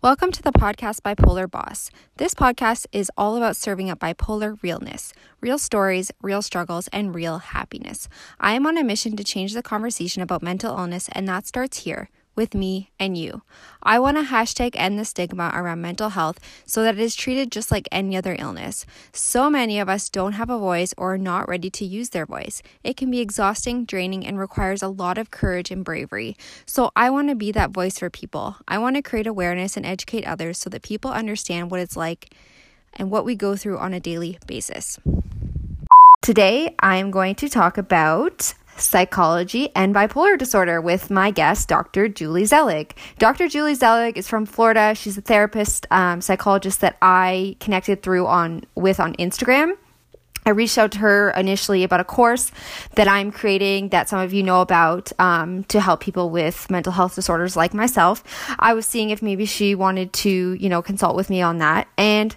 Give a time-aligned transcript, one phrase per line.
[0.00, 1.90] Welcome to the podcast Bipolar Boss.
[2.18, 7.38] This podcast is all about serving up bipolar realness, real stories, real struggles, and real
[7.38, 8.08] happiness.
[8.38, 11.78] I am on a mission to change the conversation about mental illness, and that starts
[11.78, 13.42] here with me and you.
[13.82, 17.50] I want to hashtag end the stigma around mental health so that it is treated
[17.50, 18.86] just like any other illness.
[19.12, 22.26] So many of us don't have a voice or are not ready to use their
[22.26, 22.62] voice.
[22.84, 26.36] It can be exhausting, draining, and requires a lot of courage and bravery.
[26.64, 28.56] So I want to be that voice for people.
[28.68, 32.32] I want to create awareness and educate others so that people understand what it's like
[32.94, 35.00] and what we go through on a daily basis.
[36.22, 42.08] Today, I'm going to talk about psychology and bipolar disorder with my guest, Dr.
[42.08, 42.96] Julie Zelig.
[43.18, 43.48] Dr.
[43.48, 44.94] Julie Zelig is from Florida.
[44.94, 49.76] She's a therapist, um, psychologist that I connected through on with on Instagram.
[50.48, 52.50] I reached out to her initially about a course
[52.94, 56.92] that I'm creating that some of you know about um, to help people with mental
[56.92, 58.24] health disorders like myself.
[58.58, 61.86] I was seeing if maybe she wanted to, you know, consult with me on that.
[61.98, 62.34] And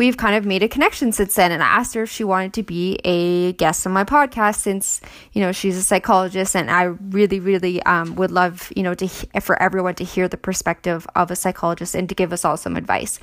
[0.00, 1.52] we've kind of made a connection since then.
[1.52, 5.02] And I asked her if she wanted to be a guest on my podcast since,
[5.34, 6.56] you know, she's a psychologist.
[6.56, 9.06] And I really, really um, would love, you know, to
[9.42, 12.76] for everyone to hear the perspective of a psychologist and to give us all some
[12.76, 13.20] advice.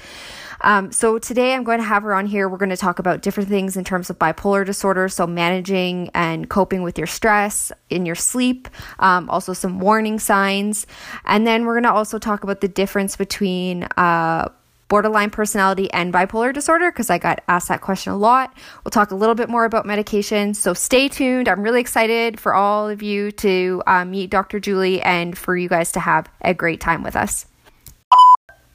[0.62, 2.48] Um, so today I'm going to have her on here.
[2.48, 6.48] We're going to talk about different things in terms of bipolar disorder, so managing and
[6.48, 8.68] coping with your stress in your sleep,
[9.00, 10.86] um, also some warning signs,
[11.26, 14.50] and then we're going to also talk about the difference between uh,
[14.88, 18.56] borderline personality and bipolar disorder because I got asked that question a lot.
[18.84, 20.54] We'll talk a little bit more about medication.
[20.54, 21.48] So stay tuned.
[21.48, 24.60] I'm really excited for all of you to uh, meet Dr.
[24.60, 27.46] Julie and for you guys to have a great time with us.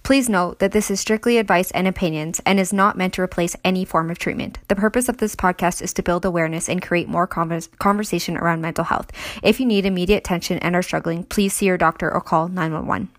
[0.02, 3.56] Please note that this is strictly advice and opinions and is not meant to replace
[3.64, 4.58] any form of treatment.
[4.66, 8.60] The purpose of this podcast is to build awareness and create more convers- conversation around
[8.60, 9.12] mental health.
[9.44, 13.10] If you need immediate attention and are struggling, please see your doctor or call 911.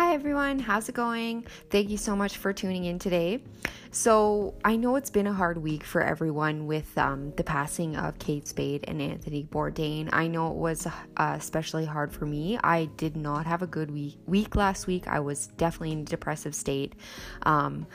[0.00, 1.44] Hi everyone, how's it going?
[1.68, 3.42] Thank you so much for tuning in today.
[3.90, 8.18] So, I know it's been a hard week for everyone with um, the passing of
[8.18, 10.08] Kate Spade and Anthony Bourdain.
[10.10, 12.58] I know it was uh, especially hard for me.
[12.64, 15.06] I did not have a good week, week last week.
[15.06, 16.94] I was definitely in a depressive state.
[17.42, 17.86] Um,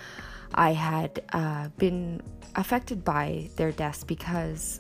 [0.54, 2.22] I had uh, been
[2.56, 4.80] affected by their deaths because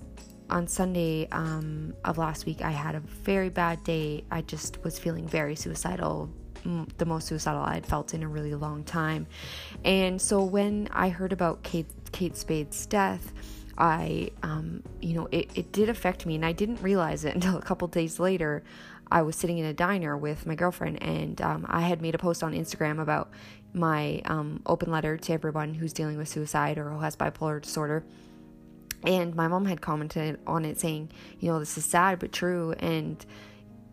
[0.51, 4.23] on Sunday um, of last week, I had a very bad day.
[4.29, 6.29] I just was feeling very suicidal,
[6.97, 9.27] the most suicidal I had felt in a really long time.
[9.83, 13.33] And so when I heard about Kate Kate Spade's death,
[13.77, 17.57] I, um, you know, it, it did affect me, and I didn't realize it until
[17.57, 18.63] a couple days later.
[19.11, 22.17] I was sitting in a diner with my girlfriend, and um, I had made a
[22.17, 23.29] post on Instagram about
[23.71, 28.03] my um, open letter to everyone who's dealing with suicide or who has bipolar disorder.
[29.05, 32.73] And my mom had commented on it saying, you know, this is sad but true.
[32.79, 33.23] And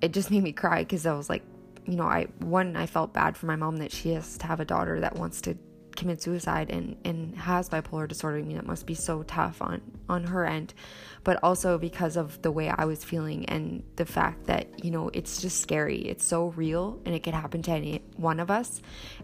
[0.01, 1.43] it just made me cry because I was like,
[1.87, 4.61] you know, I one I felt bad for my mom that she has to have
[4.61, 5.57] a daughter that wants to
[5.97, 8.39] commit suicide and and has bipolar disorder.
[8.39, 10.75] I mean, that must be so tough on on her end,
[11.25, 15.11] but also because of the way I was feeling and the fact that you know
[15.13, 15.99] it's just scary.
[15.99, 18.81] It's so real and it could happen to any one of us,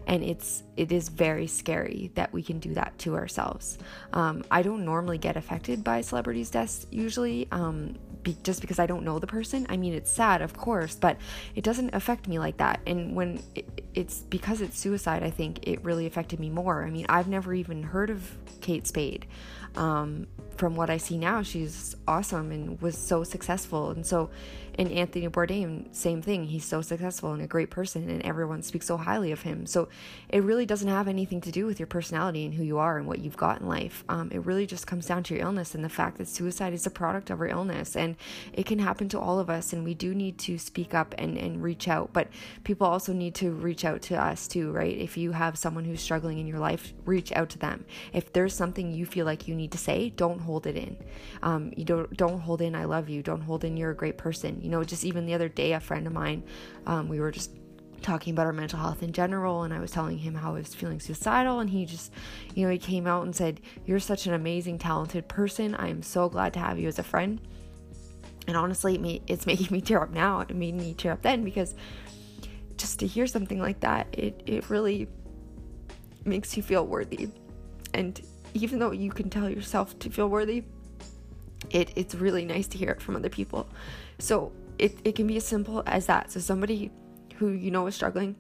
[0.07, 3.79] and it's it is very scary that we can do that to ourselves.
[4.13, 7.49] Um, I don't normally get affected by celebrities' deaths usually.
[7.51, 7.97] Um,
[8.29, 9.67] be, just because I don't know the person.
[9.69, 11.17] I mean, it's sad, of course, but
[11.55, 12.81] it doesn't affect me like that.
[12.87, 16.85] And when it, it's because it's suicide, I think it really affected me more.
[16.85, 19.27] I mean, I've never even heard of Kate Spade.
[19.77, 20.27] Um,
[20.59, 23.91] from what I see now, she's awesome and was so successful.
[23.91, 24.29] And so,
[24.75, 26.45] and Anthony Bourdain, same thing.
[26.45, 29.67] He's so successful and a great person, and everyone speaks so highly of him.
[29.67, 29.89] So,
[30.29, 33.07] it really doesn't have anything to do with your personality and who you are and
[33.07, 34.05] what you've got in life.
[34.09, 36.87] Um, it really just comes down to your illness and the fact that suicide is
[36.87, 38.17] a product of our illness, and
[38.53, 39.73] it can happen to all of us.
[39.73, 42.29] And we do need to speak up and and reach out, but
[42.65, 44.97] people also need to reach out to us too, right?
[44.97, 47.85] If you have someone who's struggling in your life, reach out to them.
[48.13, 50.97] If there's something you feel like you need to say, don't hold it in.
[51.43, 53.23] Um, you don't don't hold in I love you.
[53.23, 54.61] Don't hold in you're a great person.
[54.63, 56.43] You know, just even the other day, a friend of mine,
[56.87, 57.51] um, we were just
[58.01, 60.75] talking about our mental health in general and I was telling him how I was
[60.75, 62.13] feeling suicidal and he just
[62.55, 66.03] you know he came out and said you're such an amazing talented person I am
[66.03, 67.41] so glad to have you as a friend
[68.47, 71.75] and honestly it's making me tear up now it made me tear up then because
[72.77, 75.09] just to hear something like that it it really
[76.25, 77.29] makes you feel worthy
[77.95, 78.21] and
[78.63, 80.65] even though you can tell yourself to feel worthy,
[81.71, 83.69] it, it's really nice to hear it from other people.
[84.19, 86.31] So it, it can be as simple as that.
[86.33, 86.91] So somebody
[87.37, 88.37] who you know is struggling,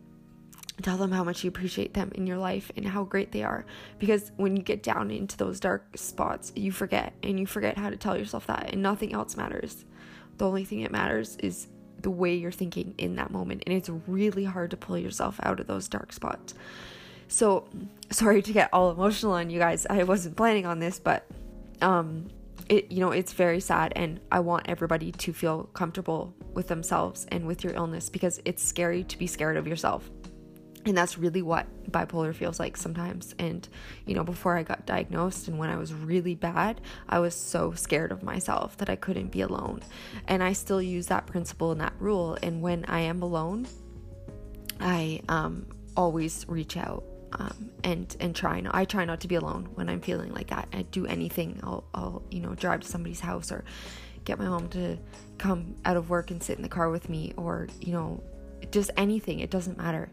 [0.83, 3.65] tell them how much you appreciate them in your life and how great they are.
[3.99, 7.91] Because when you get down into those dark spots, you forget and you forget how
[7.91, 9.85] to tell yourself that and nothing else matters.
[10.37, 11.69] The only thing that matters is
[12.01, 15.59] the way you're thinking in that moment and it's really hard to pull yourself out
[15.59, 16.55] of those dark spots
[17.29, 17.69] so
[18.11, 19.87] sorry to get all emotional on you guys.
[19.89, 21.27] I wasn't planning on this but
[21.81, 22.29] um
[22.69, 27.27] it you know it's very sad and i want everybody to feel comfortable with themselves
[27.31, 30.11] and with your illness because it's scary to be scared of yourself.
[30.87, 33.35] And that's really what bipolar feels like sometimes.
[33.39, 33.69] And
[34.07, 37.73] you know before i got diagnosed and when i was really bad i was so
[37.73, 39.81] scared of myself that i couldn't be alone.
[40.27, 42.37] And i still use that principle and that rule.
[42.43, 43.69] And when i am alone
[44.81, 45.67] i um,
[45.97, 49.89] always reach out um, and and try not I try not to be alone when
[49.89, 50.69] I'm feeling like that.
[50.73, 51.61] I do anything.
[51.63, 53.65] I'll I'll you know drive to somebody's house or
[54.25, 54.99] get my mom to
[55.39, 58.23] come out of work and sit in the car with me or you know
[58.71, 59.41] just anything.
[59.41, 60.11] It doesn't matter.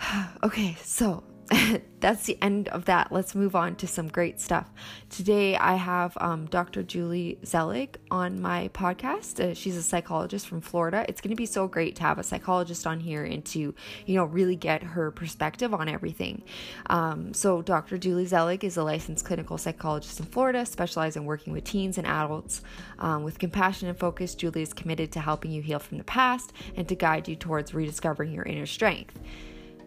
[0.42, 1.22] okay, so
[2.00, 3.10] that's the end of that.
[3.10, 4.70] Let's move on to some great stuff.
[5.10, 6.82] Today, I have um, Dr.
[6.82, 9.40] Julie Zelig on my podcast.
[9.40, 11.04] Uh, she's a psychologist from Florida.
[11.08, 13.74] It's going to be so great to have a psychologist on here and to,
[14.06, 16.42] you know, really get her perspective on everything.
[16.86, 17.98] Um, so, Dr.
[17.98, 22.06] Julie Zelig is a licensed clinical psychologist in Florida, specializing in working with teens and
[22.06, 22.62] adults.
[22.98, 26.52] Um, with compassion and focus, Julie is committed to helping you heal from the past
[26.76, 29.18] and to guide you towards rediscovering your inner strength.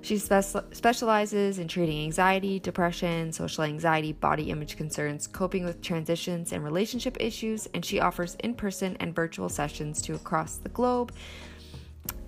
[0.06, 6.54] She spe- specializes in treating anxiety, depression, social anxiety, body image concerns, coping with transitions
[6.54, 11.12] and relationship issues, and she offers in person and virtual sessions to across the globe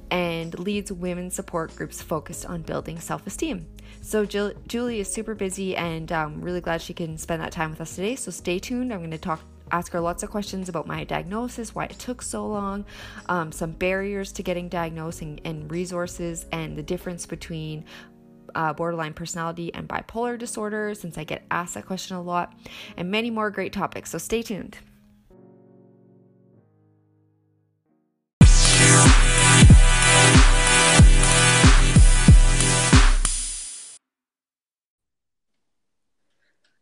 [0.10, 3.68] and leads women support groups focused on building self esteem.
[4.02, 7.52] So, Jill- Julie is super busy and I'm um, really glad she can spend that
[7.52, 8.16] time with us today.
[8.16, 8.92] So, stay tuned.
[8.92, 9.42] I'm going to talk
[9.72, 12.86] ask her lots of questions about my diagnosis, why it took so long,
[13.28, 17.86] um, some barriers to getting diagnosed, and, and resources, and the difference between
[18.56, 22.54] uh, borderline personality and bipolar disorder, since I get asked that question a lot,
[22.96, 24.10] and many more great topics.
[24.12, 24.78] So stay tuned.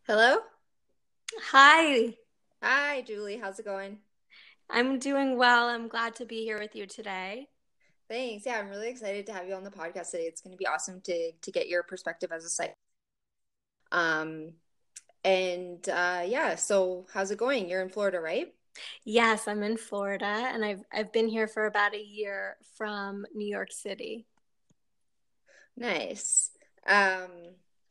[0.08, 0.38] Hello?
[1.52, 2.16] Hi.
[2.68, 3.38] Hi, Julie.
[3.38, 4.00] How's it going?
[4.72, 5.68] I'm doing well.
[5.68, 7.48] I'm glad to be here with you today.
[8.10, 8.44] Thanks.
[8.44, 10.24] Yeah, I'm really excited to have you on the podcast today.
[10.24, 12.76] It's going to be awesome to to get your perspective as a psych.
[13.92, 14.54] Um,
[15.24, 16.56] and uh, yeah.
[16.56, 17.70] So, how's it going?
[17.70, 18.52] You're in Florida, right?
[19.04, 23.48] Yes, I'm in Florida, and I've I've been here for about a year from New
[23.48, 24.26] York City.
[25.78, 26.50] Nice.
[26.88, 27.30] Um,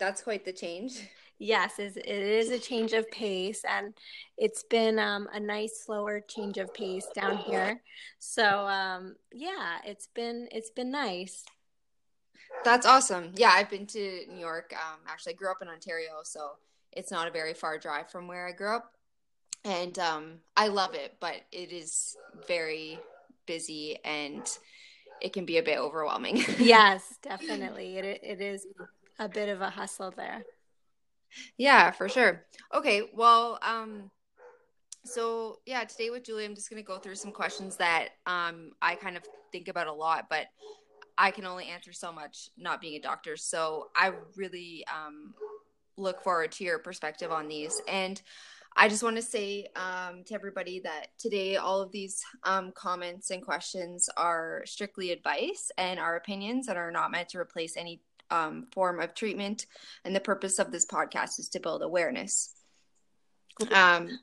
[0.00, 1.00] that's quite the change.
[1.44, 3.94] yes, it is a change of pace, and
[4.38, 7.82] it's been um, a nice, slower change of pace down here.
[8.18, 11.44] So um, yeah, it's been it's been nice.
[12.64, 13.32] That's awesome.
[13.36, 14.72] Yeah, I've been to New York.
[14.74, 16.52] Um, actually, I grew up in Ontario, so
[16.92, 18.92] it's not a very far drive from where I grew up,
[19.64, 21.16] and um, I love it.
[21.20, 22.16] But it is
[22.48, 22.98] very
[23.46, 24.42] busy and
[25.20, 26.42] it can be a bit overwhelming.
[26.58, 27.98] yes, definitely.
[27.98, 28.66] It it is
[29.18, 30.42] a bit of a hustle there.
[31.56, 32.44] Yeah, for sure.
[32.72, 34.10] Okay, well, um,
[35.04, 38.94] so yeah, today with Julie, I'm just gonna go through some questions that um I
[38.94, 40.46] kind of think about a lot, but
[41.16, 43.36] I can only answer so much not being a doctor.
[43.36, 45.34] So I really um
[45.96, 47.80] look forward to your perspective on these.
[47.86, 48.20] And
[48.76, 53.30] I just want to say um, to everybody that today all of these um, comments
[53.30, 58.00] and questions are strictly advice and our opinions and are not meant to replace any
[58.34, 59.66] um, form of treatment.
[60.04, 62.54] And the purpose of this podcast is to build awareness.
[63.70, 64.18] Um,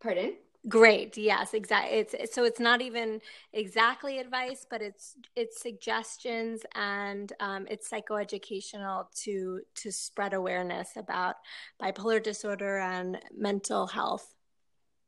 [0.00, 0.34] pardon?
[0.68, 1.16] Great.
[1.16, 1.98] Yes, exactly.
[1.98, 3.20] It's so it's not even
[3.52, 11.36] exactly advice, but it's it's suggestions and um, it's psychoeducational to to spread awareness about
[11.80, 14.34] bipolar disorder and mental health.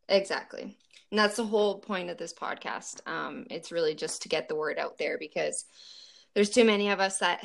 [0.09, 0.77] Exactly,
[1.11, 3.07] and that's the whole point of this podcast.
[3.07, 5.65] Um, it's really just to get the word out there because
[6.35, 7.43] there's too many of us that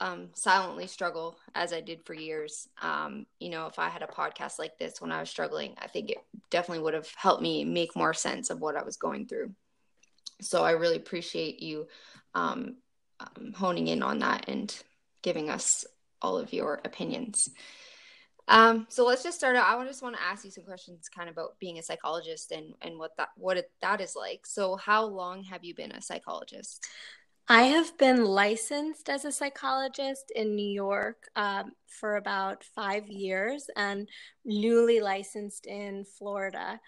[0.00, 2.68] um, silently struggle as I did for years.
[2.80, 5.86] Um, you know, if I had a podcast like this when I was struggling, I
[5.86, 6.18] think it
[6.50, 9.52] definitely would have helped me make more sense of what I was going through.
[10.40, 11.86] So I really appreciate you
[12.34, 12.76] um,
[13.20, 14.74] um honing in on that and
[15.22, 15.84] giving us
[16.20, 17.48] all of your opinions.
[18.48, 19.78] Um, so let's just start out.
[19.78, 22.74] I just want to ask you some questions kind of about being a psychologist and,
[22.82, 24.46] and what that, what it, that is like.
[24.46, 26.84] So how long have you been a psychologist?
[27.48, 33.68] I have been licensed as a psychologist in New York um, for about five years
[33.76, 34.08] and
[34.44, 36.80] newly licensed in Florida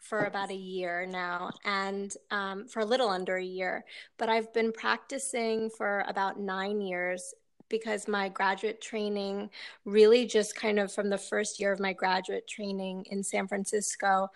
[0.00, 3.84] for about a year now and um, for a little under a year.
[4.18, 7.34] But I've been practicing for about nine years
[7.68, 9.50] because my graduate training
[9.84, 14.28] really just kind of from the first year of my graduate training in San Francisco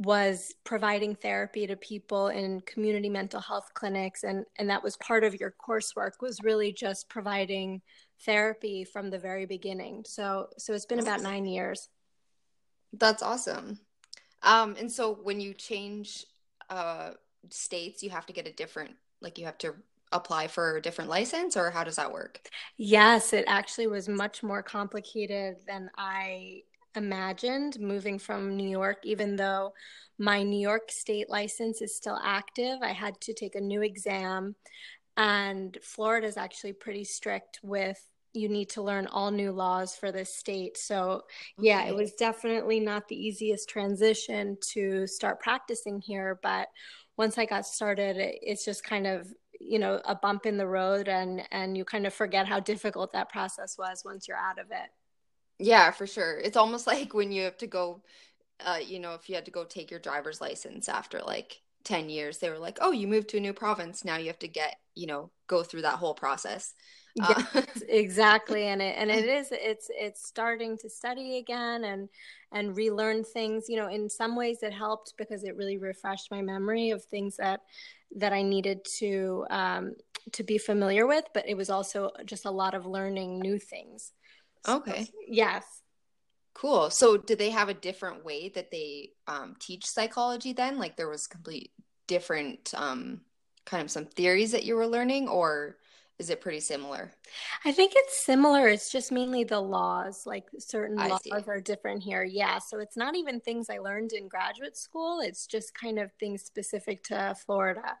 [0.00, 5.24] was providing therapy to people in community mental health clinics and and that was part
[5.24, 7.82] of your coursework was really just providing
[8.24, 10.02] therapy from the very beginning.
[10.06, 11.90] So so it's been about 9 years.
[12.94, 13.78] That's awesome.
[14.42, 16.24] Um and so when you change
[16.70, 17.10] uh
[17.50, 19.74] states you have to get a different like you have to
[20.12, 22.40] apply for a different license or how does that work?
[22.78, 26.62] Yes it actually was much more complicated than i
[26.96, 29.72] imagined moving from New York, even though
[30.18, 32.78] my New York state license is still active.
[32.82, 34.54] I had to take a new exam,
[35.16, 38.00] and Florida is actually pretty strict with
[38.32, 40.76] you need to learn all new laws for this state.
[40.76, 41.22] So,
[41.58, 46.38] yeah, it was definitely not the easiest transition to start practicing here.
[46.42, 46.68] But
[47.16, 51.06] once I got started, it's just kind of you know a bump in the road
[51.08, 54.70] and and you kind of forget how difficult that process was once you're out of
[54.70, 54.90] it
[55.60, 56.38] yeah, for sure.
[56.38, 58.02] It's almost like when you have to go,
[58.64, 62.08] uh, you know, if you had to go take your driver's license after like 10
[62.08, 64.04] years, they were like, oh, you moved to a new province.
[64.04, 66.74] Now you have to get, you know, go through that whole process.
[67.20, 68.66] Uh, yes, exactly.
[68.66, 72.08] And it, and it is, it's, it's starting to study again and,
[72.52, 76.42] and relearn things, you know, in some ways it helped because it really refreshed my
[76.42, 77.60] memory of things that,
[78.16, 79.94] that I needed to, um,
[80.32, 84.12] to be familiar with, but it was also just a lot of learning new things.
[84.68, 85.04] Okay.
[85.04, 85.64] So, yes.
[86.54, 86.90] Cool.
[86.90, 90.78] So, did they have a different way that they um, teach psychology then?
[90.78, 91.72] Like there was complete
[92.06, 93.20] different um,
[93.64, 95.76] kind of some theories that you were learning, or
[96.20, 97.10] is it pretty similar?
[97.64, 98.68] I think it's similar.
[98.68, 100.24] It's just mainly the laws.
[100.26, 101.30] Like certain I laws see.
[101.30, 102.22] are different here.
[102.24, 102.58] Yeah.
[102.58, 105.20] So it's not even things I learned in graduate school.
[105.20, 107.96] It's just kind of things specific to Florida.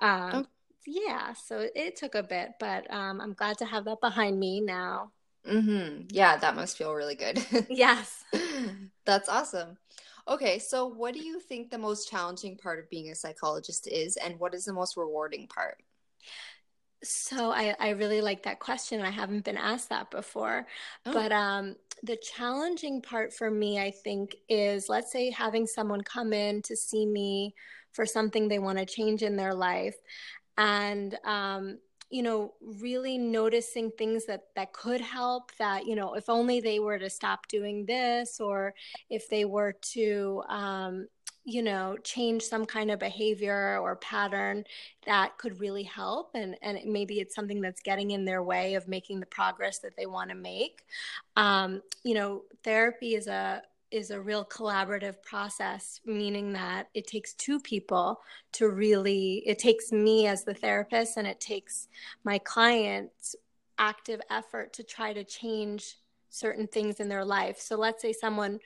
[0.00, 0.46] Um, oh.
[0.86, 1.32] Yeah.
[1.32, 5.10] So it took a bit, but um, I'm glad to have that behind me now.
[5.48, 6.06] Mm-hmm.
[6.10, 7.44] Yeah, that must feel really good.
[7.70, 8.24] yes.
[9.04, 9.78] That's awesome.
[10.28, 14.16] Okay, so what do you think the most challenging part of being a psychologist is,
[14.16, 15.78] and what is the most rewarding part?
[17.02, 19.00] So I, I really like that question.
[19.00, 20.66] I haven't been asked that before.
[21.06, 21.12] Oh.
[21.12, 26.32] But um, the challenging part for me, I think, is let's say having someone come
[26.32, 27.54] in to see me
[27.92, 29.96] for something they want to change in their life.
[30.58, 31.78] And um,
[32.10, 36.78] you know really noticing things that that could help that you know if only they
[36.78, 38.74] were to stop doing this or
[39.10, 41.06] if they were to um,
[41.48, 44.62] you know change some kind of behavior or pattern
[45.06, 46.30] that could really help.
[46.34, 49.96] And and maybe it's something that's getting in their way of making the progress that
[49.96, 50.82] they want to make.
[51.36, 57.32] Um, you know therapy is a is a real collaborative process, meaning that it takes
[57.34, 58.20] two people
[58.52, 61.88] to really, it takes me as the therapist and it takes
[62.24, 63.34] my clients
[63.78, 65.96] active effort to try to change
[66.30, 67.58] certain things in their life.
[67.58, 68.58] So let's say someone,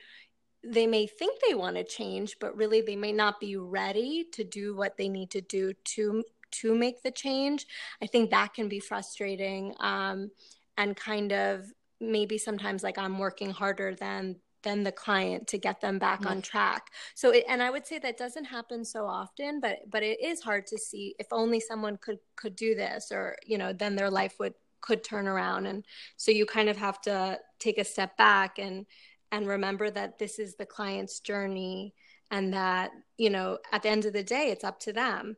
[0.63, 4.43] they may think they want to change, but really they may not be ready to
[4.43, 7.65] do what they need to do to to make the change.
[7.99, 10.29] I think that can be frustrating um,
[10.77, 11.65] and kind of
[11.99, 16.41] maybe sometimes like I'm working harder than than the client to get them back on
[16.41, 16.89] track.
[17.15, 20.41] So it, and i would say that doesn't happen so often but but it is
[20.41, 24.09] hard to see if only someone could could do this or you know then their
[24.09, 24.53] life would
[24.83, 25.65] could turn around.
[25.65, 25.83] And
[26.17, 28.85] so you kind of have to take a step back and
[29.31, 31.95] and remember that this is the client's journey
[32.29, 35.37] and that you know at the end of the day it's up to them.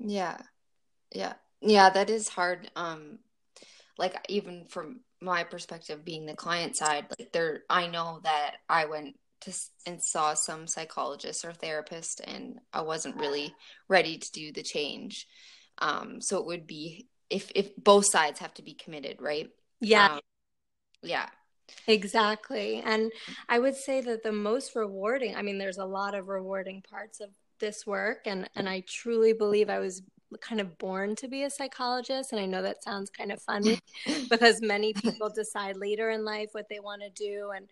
[0.00, 0.38] Yeah.
[1.12, 1.34] Yeah.
[1.60, 3.20] Yeah that is hard um
[3.98, 8.84] like even from my perspective being the client side like there i know that i
[8.84, 9.52] went to
[9.86, 13.54] and saw some psychologist or therapist and i wasn't really
[13.88, 15.26] ready to do the change.
[15.78, 19.48] Um so it would be if if both sides have to be committed right?
[19.80, 20.14] Yeah.
[20.14, 20.20] Um,
[21.02, 21.28] yeah.
[21.86, 22.82] Exactly.
[22.84, 23.12] And
[23.48, 27.20] i would say that the most rewarding i mean there's a lot of rewarding parts
[27.20, 30.02] of this work and and i truly believe i was
[30.40, 33.78] kind of born to be a psychologist and i know that sounds kind of funny
[34.30, 37.66] because many people decide later in life what they want to do and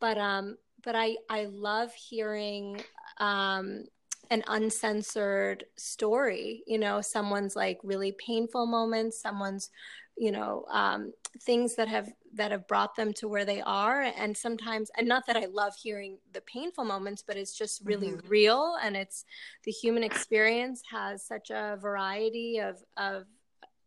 [0.00, 2.80] but um but i i love hearing
[3.18, 3.84] um
[4.30, 9.70] an uncensored story you know someone's like really painful moments someone's
[10.18, 14.36] you know um, things that have that have brought them to where they are and
[14.36, 18.28] sometimes and not that i love hearing the painful moments but it's just really mm-hmm.
[18.28, 19.24] real and it's
[19.64, 23.24] the human experience has such a variety of of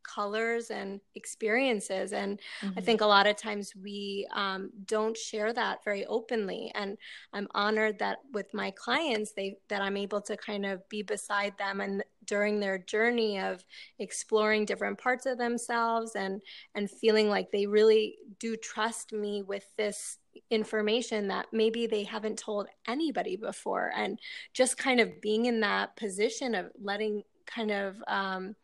[0.03, 2.77] colors and experiences and mm-hmm.
[2.77, 6.97] i think a lot of times we um, don't share that very openly and
[7.33, 11.57] i'm honored that with my clients they that i'm able to kind of be beside
[11.57, 13.63] them and during their journey of
[13.99, 16.41] exploring different parts of themselves and
[16.75, 20.17] and feeling like they really do trust me with this
[20.49, 24.19] information that maybe they haven't told anybody before and
[24.53, 28.55] just kind of being in that position of letting kind of um,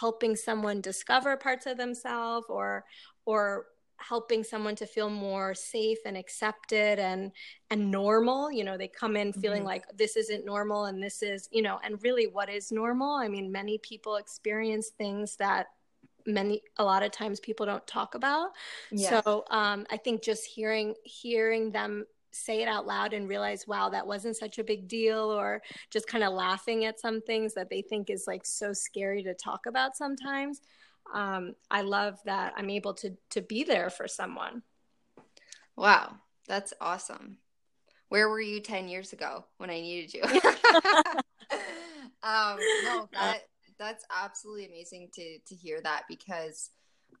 [0.00, 2.84] helping someone discover parts of themselves or
[3.24, 3.66] or
[3.98, 7.30] helping someone to feel more safe and accepted and
[7.70, 9.68] and normal you know they come in feeling mm-hmm.
[9.68, 13.28] like this isn't normal and this is you know and really what is normal i
[13.28, 15.66] mean many people experience things that
[16.26, 18.50] many a lot of times people don't talk about
[18.90, 19.22] yes.
[19.24, 23.88] so um, i think just hearing hearing them say it out loud and realize wow
[23.88, 27.68] that wasn't such a big deal or just kind of laughing at some things that
[27.70, 30.60] they think is like so scary to talk about sometimes
[31.14, 34.62] um, i love that i'm able to to be there for someone.
[35.76, 36.16] Wow
[36.48, 37.38] that's awesome.
[38.08, 40.22] Where were you 10 years ago when i needed you?
[42.22, 43.40] Um, no that
[43.78, 46.70] that's absolutely amazing to to hear that because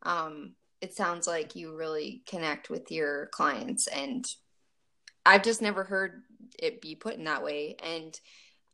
[0.02, 4.26] um, it sounds like you really connect with your clients and
[5.24, 6.22] I've just never heard
[6.58, 7.76] it be put in that way.
[7.82, 8.18] And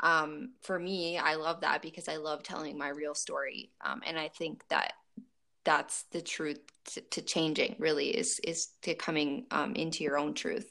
[0.00, 3.70] um, for me I love that because I love telling my real story.
[3.84, 4.92] Um, and I think that
[5.64, 6.60] that's the truth
[6.92, 10.70] to, to changing really is is to coming um, into your own truth.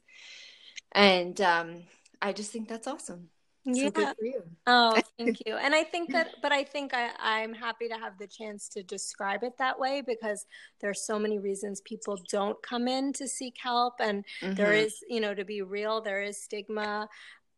[0.93, 1.84] And um,
[2.22, 3.29] I just think that's awesome
[3.75, 3.89] yeah.
[3.93, 4.13] So
[4.67, 5.55] oh, thank you.
[5.57, 8.83] And I think that, but I think I, I'm happy to have the chance to
[8.83, 10.45] describe it that way because
[10.79, 13.95] there's so many reasons people don't come in to seek help.
[14.00, 14.55] And mm-hmm.
[14.55, 17.09] there is, you know, to be real, there is stigma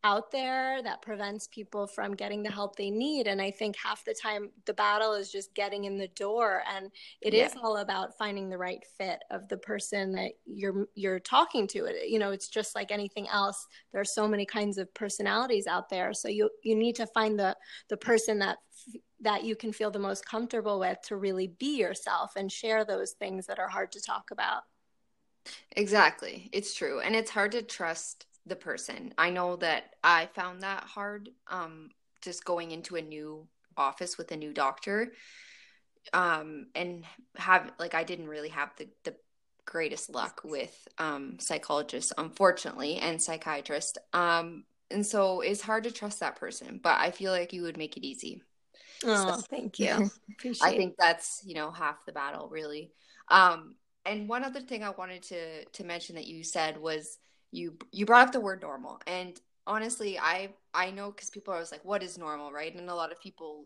[0.04, 3.28] out there that prevents people from getting the help they need.
[3.28, 6.64] And i think half the time the battle is just getting in the door.
[6.74, 6.90] And
[7.22, 7.46] it yeah.
[7.46, 11.86] is all about finding the right fit of the person that you're you're talking to.
[11.86, 13.68] It you know it's just like anything else.
[13.92, 16.14] There are so many kinds of personalities out there.
[16.14, 17.56] So you you need to find the
[17.90, 18.58] the person that
[19.22, 23.12] that you can feel the most comfortable with to really be yourself and share those
[23.12, 24.64] things that are hard to talk about.
[25.74, 26.50] Exactly.
[26.54, 27.00] It's true.
[27.00, 29.14] And it's hard to trust the person.
[29.18, 31.92] I know that I found that hard um,
[32.22, 35.14] just going into a new office with a new doctor
[36.14, 37.04] um, and
[37.36, 39.16] have like I didn't really have the, the
[39.66, 43.98] greatest luck with um, psychologists, unfortunately, and psychiatrists.
[44.14, 47.78] Um, and so it's hard to trust that person, but I feel like you would
[47.78, 48.42] make it easy.
[49.06, 50.10] Oh, so, thank you.
[50.62, 52.92] I think that's you know half the battle, really.
[53.30, 53.76] Um,
[54.06, 57.20] and one other thing I wanted to to mention that you said was
[57.52, 61.58] you you brought up the word normal and honestly i i know because people are
[61.58, 62.52] always like what is normal?
[62.52, 62.76] right?
[62.76, 63.66] And a lot of people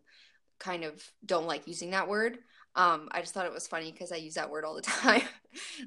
[0.60, 2.38] kind of don't like using that word.
[2.76, 5.24] Um i just thought it was funny because i use that word all the time.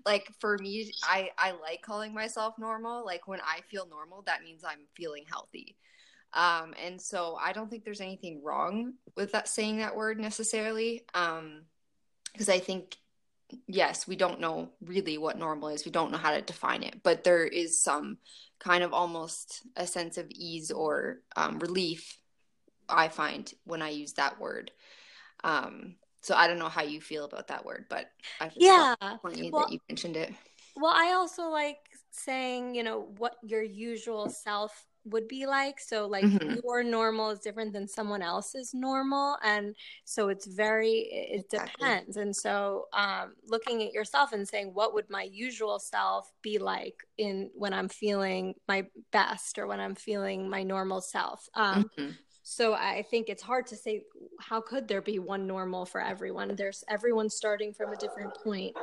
[0.04, 3.04] Like for me i i like calling myself normal.
[3.04, 5.76] Like when i feel normal that means i'm feeling healthy.
[6.32, 11.02] Um and so i don't think there's anything wrong with that saying that word necessarily
[11.14, 11.62] um
[12.32, 12.96] because i think
[13.66, 15.84] yes, we don't know really what normal is.
[15.84, 18.18] We don't know how to define it, but there is some
[18.58, 22.18] kind of almost a sense of ease or um, relief
[22.88, 24.70] I find when I use that word.
[25.44, 29.50] Um, so I don't know how you feel about that word, but I yeah, funny
[29.50, 30.32] well, that you mentioned it.
[30.76, 31.78] Well, I also like
[32.10, 35.80] saying, you know, what your usual self would be like.
[35.80, 36.56] So like mm-hmm.
[36.64, 39.36] your normal is different than someone else's normal.
[39.42, 41.72] And so it's very, it exactly.
[41.78, 42.16] depends.
[42.16, 46.96] And so um, looking at yourself and saying, what would my usual self be like
[47.18, 51.48] in when I'm feeling my best or when I'm feeling my normal self?
[51.54, 52.10] Um, mm-hmm.
[52.48, 54.02] So I think it's hard to say
[54.38, 56.54] how could there be one normal for everyone?
[56.54, 58.76] There's everyone starting from a different point.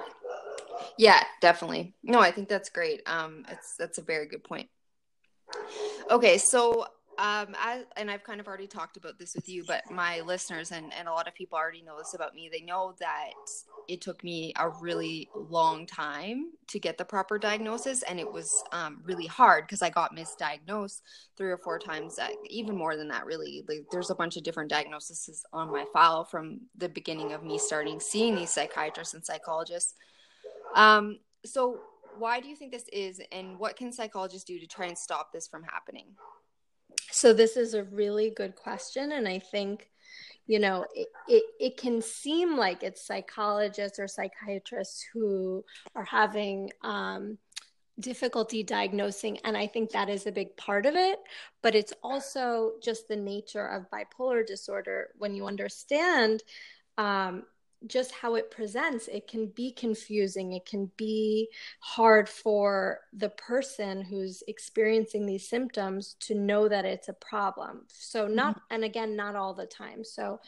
[0.97, 1.93] Yeah, definitely.
[2.03, 3.01] No, I think that's great.
[3.05, 4.69] Um, it's that's a very good point.
[6.11, 6.85] Okay, so
[7.19, 10.71] um, as, and I've kind of already talked about this with you, but my listeners
[10.71, 12.49] and, and a lot of people already know this about me.
[12.51, 13.31] They know that
[13.87, 18.63] it took me a really long time to get the proper diagnosis, and it was
[18.71, 21.01] um, really hard because I got misdiagnosed
[21.37, 23.63] three or four times, uh, even more than that, really.
[23.67, 27.57] Like, there's a bunch of different diagnoses on my file from the beginning of me
[27.57, 29.93] starting seeing these psychiatrists and psychologists.
[30.75, 31.79] Um, so,
[32.17, 35.31] why do you think this is and what can psychologists do to try and stop
[35.31, 36.07] this from happening?
[37.11, 39.89] So this is a really good question and i think
[40.47, 45.63] you know it, it, it can seem like it's psychologists or psychiatrists who
[45.95, 47.37] are having um,
[47.99, 51.19] difficulty diagnosing and i think that is a big part of it
[51.63, 55.09] but it's also just the nature of bipolar disorder.
[55.17, 56.43] When you understand
[56.97, 57.43] um,
[57.87, 60.53] just how it presents it can be confusing.
[60.53, 67.09] It can be hard for the person who's experiencing these symptoms to know that it's
[67.09, 67.81] a problem.
[67.87, 68.75] So not mm-hmm.
[68.75, 70.03] and again not all the time.
[70.03, 70.39] So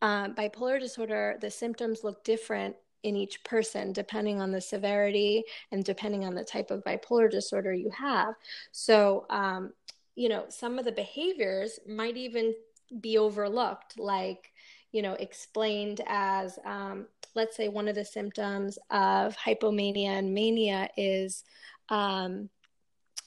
[0.00, 5.84] um, bipolar disorder the symptoms look different in each person depending on the severity and
[5.84, 8.34] depending on the type of bipolar disorder you have.
[8.72, 9.72] So um,
[10.14, 12.54] you know some of the behaviors might even
[13.00, 14.51] be overlooked like
[14.92, 20.88] you know explained as um, let's say one of the symptoms of hypomania and mania
[20.96, 21.44] is
[21.88, 22.48] um,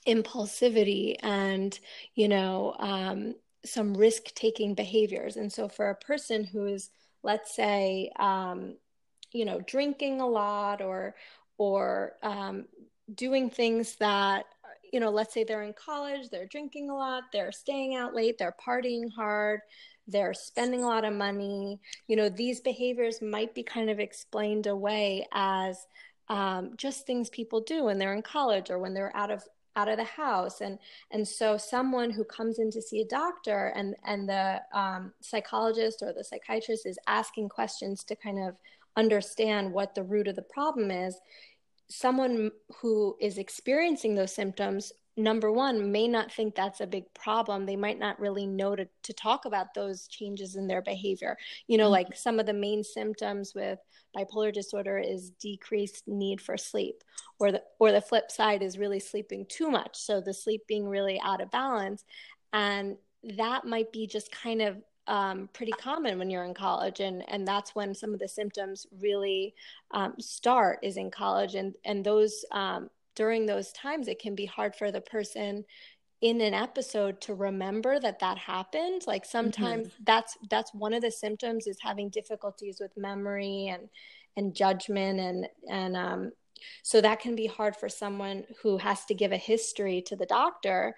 [0.08, 1.80] impulsivity and
[2.14, 5.36] you know um, some risk taking behaviors.
[5.36, 6.92] And so for a person who's
[7.24, 8.76] let's say um,
[9.32, 11.16] you know drinking a lot or
[11.58, 12.66] or um,
[13.14, 14.46] doing things that
[14.94, 18.38] you know let's say they're in college they're drinking a lot they're staying out late
[18.38, 19.62] they're partying hard
[20.08, 21.80] they're spending a lot of money.
[22.08, 25.86] You know these behaviors might be kind of explained away as
[26.30, 29.44] um, just things people do when they're in college or when they're out of
[29.76, 30.62] out of the house.
[30.62, 30.80] And
[31.12, 36.02] and so someone who comes in to see a doctor and and the um, psychologist
[36.02, 38.56] or the psychiatrist is asking questions to kind of
[38.98, 41.20] understand what the root of the problem is
[41.90, 47.66] someone who is experiencing those symptoms number one may not think that's a big problem.
[47.66, 51.38] They might not really know to, to talk about those changes in their behavior.
[51.68, 51.92] You know mm-hmm.
[51.92, 53.80] like some of the main symptoms with
[54.16, 57.04] bipolar disorder is decreased need for sleep
[57.40, 59.98] or the or the flip side is really sleeping too much.
[59.98, 62.04] So the sleep being really out of balance
[62.54, 62.98] and
[63.38, 67.48] that might be just kind of um, pretty common when you're in college and and
[67.48, 69.54] that's when some of the symptoms really
[69.92, 74.46] um, start is in college and and those um, during those times it can be
[74.46, 75.64] hard for the person
[76.22, 79.32] in an episode to remember that that happened like mm-hmm.
[79.32, 80.04] sometimes mm-hmm.
[80.06, 83.90] that's that's one of the symptoms is having difficulties with memory and
[84.38, 86.32] and judgment and and um
[86.84, 90.26] so that can be hard for someone who has to give a history to the
[90.26, 90.96] doctor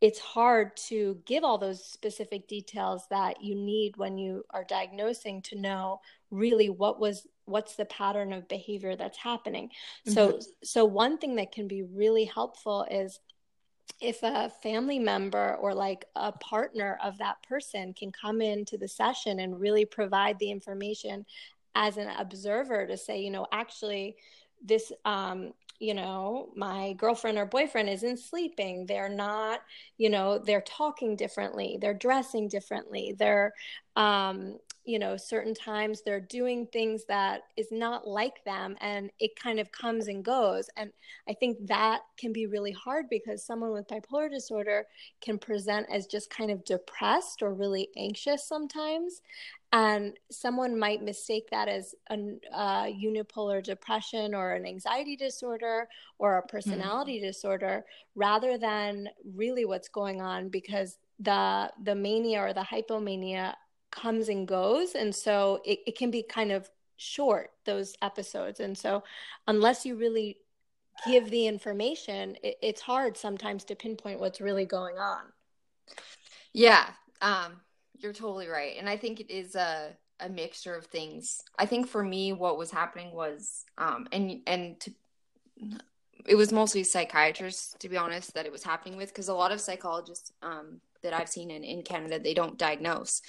[0.00, 5.40] it's hard to give all those specific details that you need when you are diagnosing
[5.42, 10.12] to know really what was what's the pattern of behavior that's happening mm-hmm.
[10.12, 13.20] so so one thing that can be really helpful is
[14.00, 18.88] if a family member or like a partner of that person can come into the
[18.88, 21.24] session and really provide the information
[21.76, 24.16] as an observer to say you know actually
[24.64, 28.86] this um, you know, my girlfriend or boyfriend isn't sleeping.
[28.86, 29.60] They're not,
[29.98, 31.78] you know, they're talking differently.
[31.80, 33.14] They're dressing differently.
[33.18, 33.52] They're,
[33.94, 39.38] um, you know, certain times they're doing things that is not like them and it
[39.38, 40.70] kind of comes and goes.
[40.76, 40.92] And
[41.28, 44.86] I think that can be really hard because someone with bipolar disorder
[45.20, 49.22] can present as just kind of depressed or really anxious sometimes
[49.72, 52.14] and someone might mistake that as a
[52.52, 56.46] uh, unipolar depression or an anxiety disorder or a hmm.
[56.48, 57.26] personality mm-hmm.
[57.26, 63.54] disorder rather than really what's going on because the the mania or the hypomania
[63.96, 68.76] comes and goes and so it, it can be kind of short those episodes and
[68.76, 69.02] so
[69.48, 70.38] unless you really
[71.06, 75.22] give the information it, it's hard sometimes to pinpoint what's really going on
[76.52, 76.86] yeah
[77.20, 77.60] um
[77.98, 78.74] you're totally right.
[78.78, 81.42] And I think it is a a mixture of things.
[81.58, 84.92] I think for me what was happening was um and and to
[86.26, 89.52] it was mostly psychiatrists to be honest that it was happening with because a lot
[89.52, 93.20] of psychologists um that I've seen in, in Canada they don't diagnose.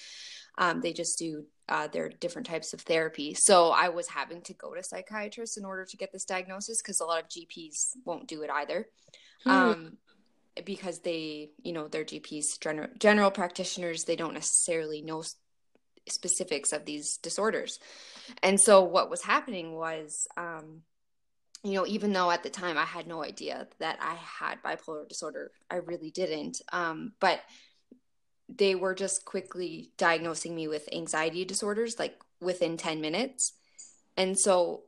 [0.58, 3.34] Um, they just do uh, they're different types of therapy.
[3.34, 7.02] So I was having to go to psychiatrists in order to get this diagnosis because
[7.02, 8.88] a lot of GPs won't do it either.
[9.43, 9.50] Hmm.
[9.50, 9.98] Um,
[10.65, 15.24] because they, you know, their GPs, general, general practitioners, they don't necessarily know
[16.10, 17.80] specifics of these disorders.
[18.41, 20.82] And so what was happening was, um,
[21.63, 25.08] you know, even though at the time I had no idea that I had bipolar
[25.08, 26.62] disorder, I really didn't.
[26.72, 27.41] Um, but
[28.50, 33.54] they were just quickly diagnosing me with anxiety disorders, like within 10 minutes.
[34.16, 34.84] And so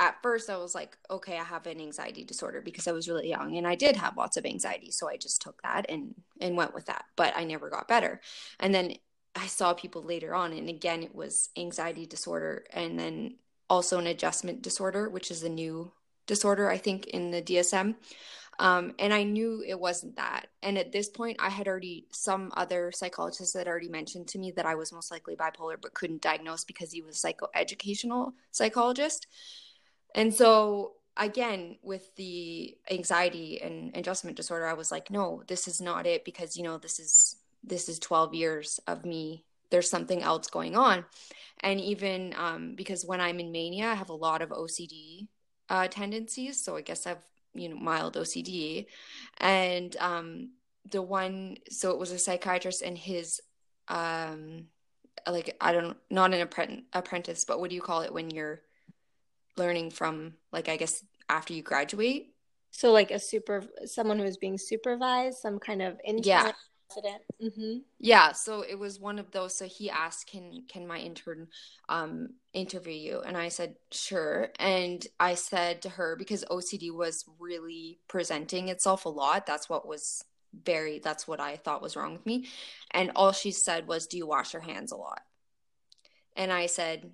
[0.00, 3.28] at first I was like, okay, I have an anxiety disorder because I was really
[3.28, 4.90] young and I did have lots of anxiety.
[4.90, 7.04] So I just took that and and went with that.
[7.16, 8.20] But I never got better.
[8.58, 8.94] And then
[9.36, 13.36] I saw people later on and again it was anxiety disorder and then
[13.68, 15.92] also an adjustment disorder, which is a new
[16.26, 17.96] disorder I think in the DSM.
[18.60, 20.48] Um, and I knew it wasn't that.
[20.62, 24.50] And at this point, I had already, some other psychologists had already mentioned to me
[24.52, 29.26] that I was most likely bipolar, but couldn't diagnose because he was a psychoeducational psychologist.
[30.14, 35.80] And so again with the anxiety and adjustment disorder i was like no this is
[35.80, 40.22] not it because you know this is this is 12 years of me there's something
[40.22, 41.04] else going on
[41.62, 45.26] and even um, because when i'm in mania i have a lot of ocd
[45.68, 48.86] uh, tendencies so i guess i've you know mild ocd
[49.38, 50.50] and um,
[50.90, 53.40] the one so it was a psychiatrist and his
[53.88, 54.66] um
[55.28, 56.46] like i don't not an
[56.92, 58.62] apprentice but what do you call it when you're
[59.56, 62.34] learning from like I guess after you graduate.
[62.72, 66.52] So like a super someone who is being supervised, some kind of intern Yeah.
[66.90, 67.22] Resident.
[67.42, 67.78] Mm-hmm.
[67.98, 69.54] Yeah, so it was one of those.
[69.56, 71.48] So he asked, "Can can my intern
[71.88, 77.24] um interview you?" And I said, "Sure." And I said to her because OCD was
[77.38, 79.46] really presenting itself a lot.
[79.46, 80.24] That's what was
[80.64, 82.46] very that's what I thought was wrong with me.
[82.90, 85.22] And all she said was, "Do you wash your hands a lot?"
[86.36, 87.12] And I said,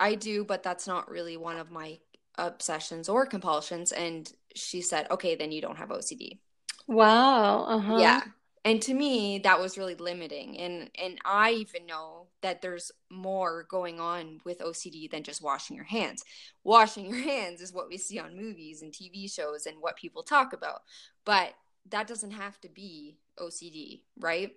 [0.00, 2.00] "I do, but that's not really one of my
[2.36, 6.40] obsessions or compulsions." And she said, "Okay, then you don't have OCD."
[6.86, 7.64] Wow.
[7.64, 7.98] Uh-huh.
[8.00, 8.22] Yeah.
[8.64, 10.58] And to me, that was really limiting.
[10.58, 15.74] And and I even know that there's more going on with OCD than just washing
[15.76, 16.24] your hands.
[16.62, 20.22] Washing your hands is what we see on movies and TV shows and what people
[20.22, 20.82] talk about.
[21.24, 21.54] But
[21.90, 24.52] that doesn't have to be OCD, right?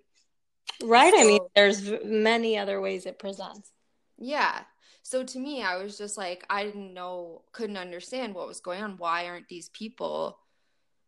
[0.82, 1.12] Right.
[1.16, 3.72] I mean, there's many other ways it presents.
[4.18, 4.62] Yeah.
[5.02, 8.82] So to me, I was just like, I didn't know, couldn't understand what was going
[8.82, 8.96] on.
[8.98, 10.38] Why aren't these people,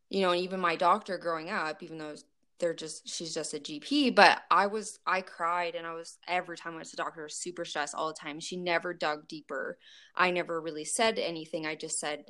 [0.08, 2.14] you know, and even my doctor growing up, even though
[2.58, 6.56] they're just, she's just a GP, but I was, I cried and I was, every
[6.56, 8.40] time I went to the doctor, super stressed all the time.
[8.40, 9.78] She never dug deeper.
[10.16, 11.66] I never really said anything.
[11.66, 12.24] I just said,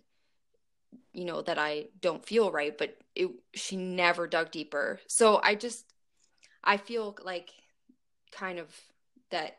[1.12, 5.00] you know, that I don't feel right, but it, she never dug deeper.
[5.06, 5.84] So I just,
[6.62, 7.50] I feel like
[8.32, 8.68] kind of
[9.30, 9.58] that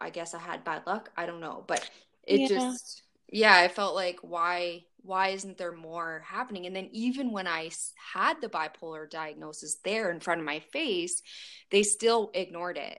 [0.00, 1.10] I guess I had bad luck.
[1.16, 1.88] I don't know, but
[2.26, 2.48] it Yeah.
[2.48, 6.66] just yeah, I felt like why why isn't there more happening?
[6.66, 7.70] And then even when I
[8.12, 11.22] had the bipolar diagnosis there in front of my face,
[11.70, 12.98] they still ignored it.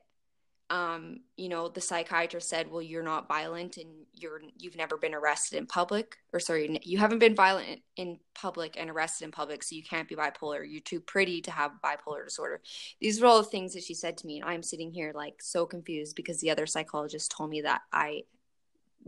[0.70, 5.14] Um, you know, the psychiatrist said, "Well, you're not violent and you're you've never been
[5.14, 9.64] arrested in public or sorry, you haven't been violent in public and arrested in public,
[9.64, 10.66] so you can't be bipolar.
[10.70, 12.62] You're too pretty to have bipolar disorder."
[13.00, 15.42] these were all the things that she said to me and i'm sitting here like
[15.42, 18.22] so confused because the other psychologist told me that i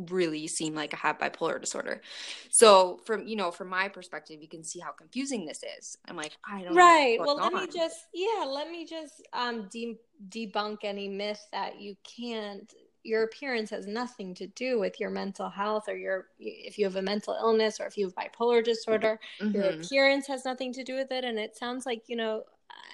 [0.09, 2.01] really seem like i have bipolar disorder.
[2.49, 5.97] So from you know from my perspective you can see how confusing this is.
[6.07, 7.17] I'm like i don't Right.
[7.19, 11.95] Well, let me just yeah, let me just um de- debunk any myth that you
[12.03, 16.85] can't your appearance has nothing to do with your mental health or your if you
[16.85, 19.19] have a mental illness or if you have bipolar disorder.
[19.39, 19.83] Your Mhm.
[19.85, 21.23] appearance has nothing to do with it.
[21.23, 22.43] And it sounds like you know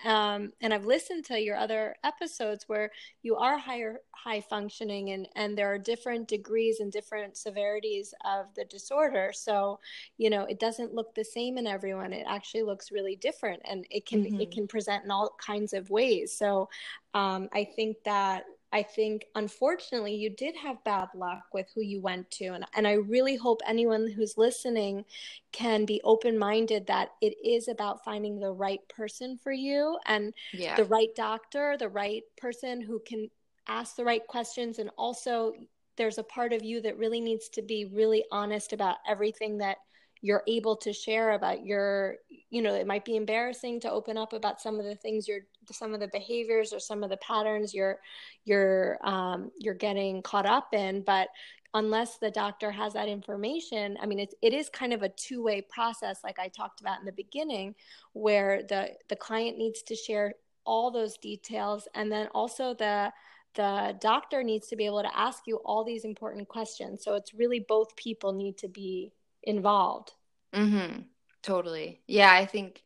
[0.06, 2.92] um, and i've listened to your other episodes where
[3.24, 8.48] you are higher high functioning and and there are different degrees and different severities of
[8.56, 9.32] the disorder.
[9.34, 9.80] So
[10.18, 12.14] you know it doesn't look the same in everyone.
[12.14, 14.52] It actually looks really different and it can it Mhm.
[14.52, 16.34] can present in all kinds of ways.
[16.38, 16.70] So
[17.14, 22.02] um, i think that I think unfortunately you did have bad luck with who you
[22.02, 25.06] went to and and I really hope anyone who's listening
[25.52, 30.76] can be open-minded that it is about finding the right person for you and yeah.
[30.76, 33.30] the right doctor, the right person who can
[33.68, 35.54] ask the right questions and also
[35.98, 39.78] there's a part of you that really needs to be really honest about everything that
[40.26, 42.16] you're able to share about your
[42.50, 45.46] you know it might be embarrassing to open up about some of the things you're
[45.72, 48.00] some of the behaviors or some of the patterns you're
[48.44, 51.28] you're um, you're getting caught up in but
[51.76, 55.62] unless the doctor has that information i mean it, it is kind of a two-way
[55.62, 57.76] process like i talked about in the beginning
[58.14, 60.34] where the the client needs to share
[60.66, 63.12] all those details and then also the
[63.54, 67.02] the doctor needs to be able to ask you all these important questions.
[67.06, 69.14] So it's really both people need to be
[69.46, 70.12] involved
[70.56, 71.02] Mm-hmm.
[71.44, 72.02] Totally.
[72.08, 72.82] Yeah, I think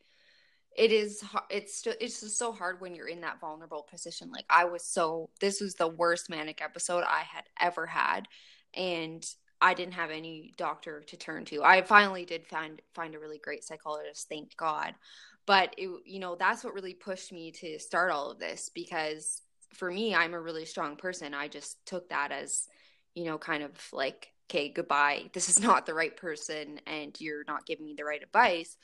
[0.75, 1.23] it is.
[1.49, 1.93] It's still.
[2.01, 4.31] It's just so hard when you're in that vulnerable position.
[4.31, 5.29] Like I was so.
[5.39, 8.27] This was the worst manic episode I had ever had,
[8.73, 9.25] and
[9.61, 11.63] I didn't have any doctor to turn to.
[11.63, 14.27] I finally did find find a really great psychologist.
[14.27, 14.95] Thank God.
[15.45, 19.41] But it, you know, that's what really pushed me to start all of this because
[19.73, 21.33] for me, I'm a really strong person.
[21.33, 22.67] I just took that as,
[23.19, 25.29] you know, kind of like okay, goodbye.
[25.33, 28.77] This is not the right person and you're not giving me the right advice.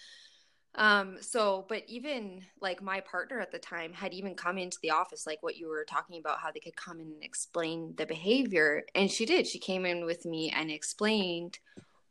[0.75, 4.91] Um, so, but even like my partner at the time had even come into the
[4.91, 8.05] office, like what you were talking about, how they could come in and explain the
[8.05, 8.83] behavior.
[8.93, 9.47] And she did.
[9.47, 11.57] She came in with me and explained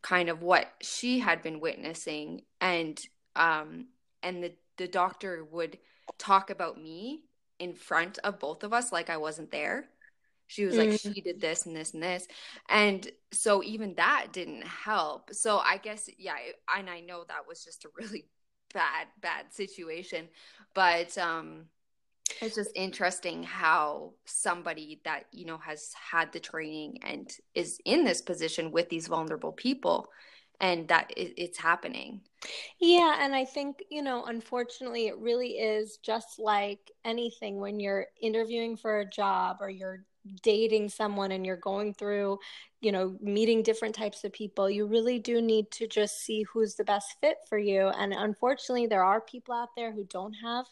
[0.03, 2.43] kind of what she had been witnessing.
[2.61, 2.99] And,
[3.37, 3.89] um,
[4.23, 5.79] and the, the doctor would
[6.19, 7.21] talk about me
[7.59, 9.89] in front of both of us like I wasn't there.
[10.55, 11.15] She was like, Mm.
[11.15, 12.27] she did this and this and this.
[12.69, 15.33] And so even that didn't help.
[15.35, 16.37] So I guess, yeah,
[16.77, 18.27] and I know that was just a really
[18.75, 20.29] bad, bad situation.
[20.75, 21.67] But um
[22.41, 28.05] it's just interesting how somebody that, you know, has had the training and is in
[28.05, 30.09] this position with these vulnerable people
[30.61, 32.21] and that it's happening.
[32.79, 38.07] Yeah, and I think, you know, unfortunately, it really is just like anything when you're
[38.21, 40.05] interviewing for a job or you're
[40.43, 42.39] dating someone and you're going through,
[42.81, 46.75] you know, meeting different types of people, you really do need to just see who's
[46.75, 47.89] the best fit for you.
[47.89, 50.67] And unfortunately, there are people out there who don't have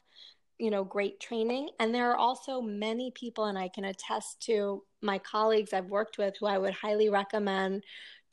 [0.58, 4.82] you know great training and there are also many people and i can attest to
[5.00, 7.82] my colleagues i've worked with who i would highly recommend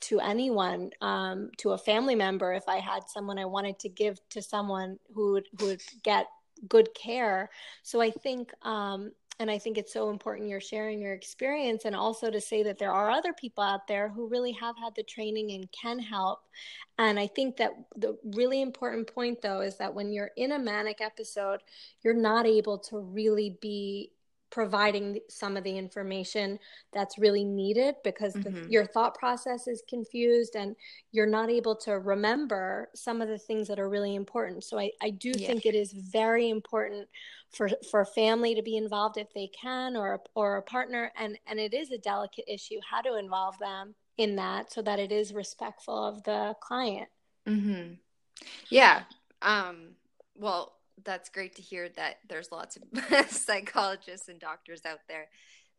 [0.00, 4.18] to anyone um, to a family member if i had someone i wanted to give
[4.28, 6.26] to someone who would, who would get
[6.68, 7.50] good care
[7.82, 11.96] so i think um, and I think it's so important you're sharing your experience and
[11.96, 15.02] also to say that there are other people out there who really have had the
[15.02, 16.40] training and can help.
[16.98, 20.58] And I think that the really important point, though, is that when you're in a
[20.58, 21.60] manic episode,
[22.02, 24.12] you're not able to really be
[24.50, 26.58] providing some of the information
[26.92, 28.62] that's really needed because mm-hmm.
[28.64, 30.74] the, your thought process is confused and
[31.12, 34.64] you're not able to remember some of the things that are really important.
[34.64, 35.46] So I, I do yeah.
[35.46, 37.08] think it is very important
[37.50, 41.58] for for family to be involved if they can or or a partner and and
[41.58, 45.32] it is a delicate issue how to involve them in that so that it is
[45.32, 47.08] respectful of the client.
[47.48, 47.94] Mm-hmm.
[48.68, 49.02] Yeah.
[49.42, 49.94] Um,
[50.36, 55.28] well, that's great to hear that there's lots of psychologists and doctors out there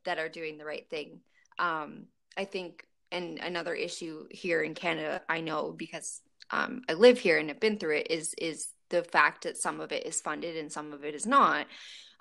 [0.06, 1.20] that are doing the right thing.
[1.60, 2.06] Um,
[2.38, 7.38] I think, and another issue here in Canada, I know because um, I live here
[7.38, 10.58] and have been through it, is is the fact that some of it is funded
[10.58, 11.68] and some of it is not.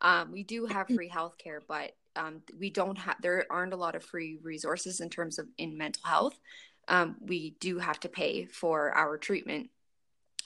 [0.03, 3.17] Um, we do have free healthcare, but um, we don't have.
[3.21, 6.39] There aren't a lot of free resources in terms of in mental health.
[6.89, 9.71] Um, we do have to pay for our treatment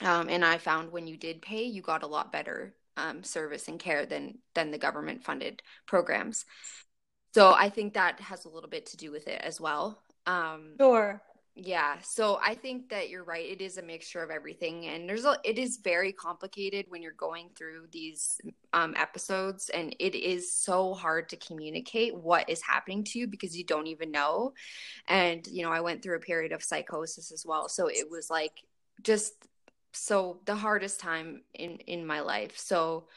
[0.01, 3.67] um, and I found when you did pay, you got a lot better um, service
[3.67, 6.45] and care than than the government funded programs.
[7.33, 10.01] So I think that has a little bit to do with it as well.
[10.25, 11.21] Um, sure.
[11.57, 11.97] Yeah.
[12.01, 13.45] So I think that you're right.
[13.45, 15.37] It is a mixture of everything, and there's a.
[15.45, 18.39] It is very complicated when you're going through these
[18.73, 23.57] um, episodes, and it is so hard to communicate what is happening to you because
[23.57, 24.53] you don't even know.
[25.07, 28.29] And you know, I went through a period of psychosis as well, so it was
[28.29, 28.61] like
[29.01, 29.33] just
[29.95, 32.57] so the hardest time in in my life.
[32.57, 33.07] So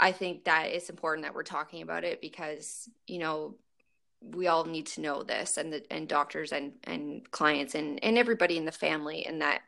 [0.00, 3.56] i think that it's important that we're talking about it because you know
[4.20, 8.18] we all need to know this and the and doctors and and clients and and
[8.18, 9.60] everybody in the family and that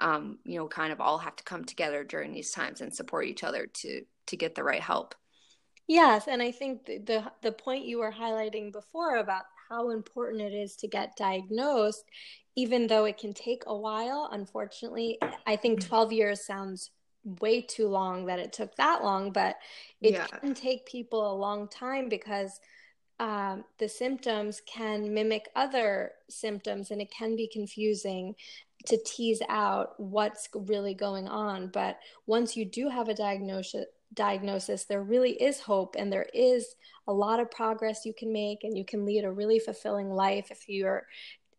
[0.00, 3.26] um you know kind of all have to come together during these times and support
[3.26, 5.14] each other to to get the right help.
[5.86, 10.42] Yes and i think the the, the point you were highlighting before about how important
[10.42, 12.04] it is to get diagnosed
[12.56, 15.86] even though it can take a while, unfortunately, I think mm.
[15.86, 16.90] 12 years sounds
[17.40, 19.56] way too long that it took that long, but
[20.00, 20.26] it yeah.
[20.26, 22.60] can take people a long time because
[23.20, 28.34] um, the symptoms can mimic other symptoms and it can be confusing
[28.86, 31.68] to tease out what's really going on.
[31.68, 36.74] But once you do have a diagnosis, diagnosis, there really is hope and there is
[37.06, 40.50] a lot of progress you can make and you can lead a really fulfilling life
[40.50, 41.06] if you're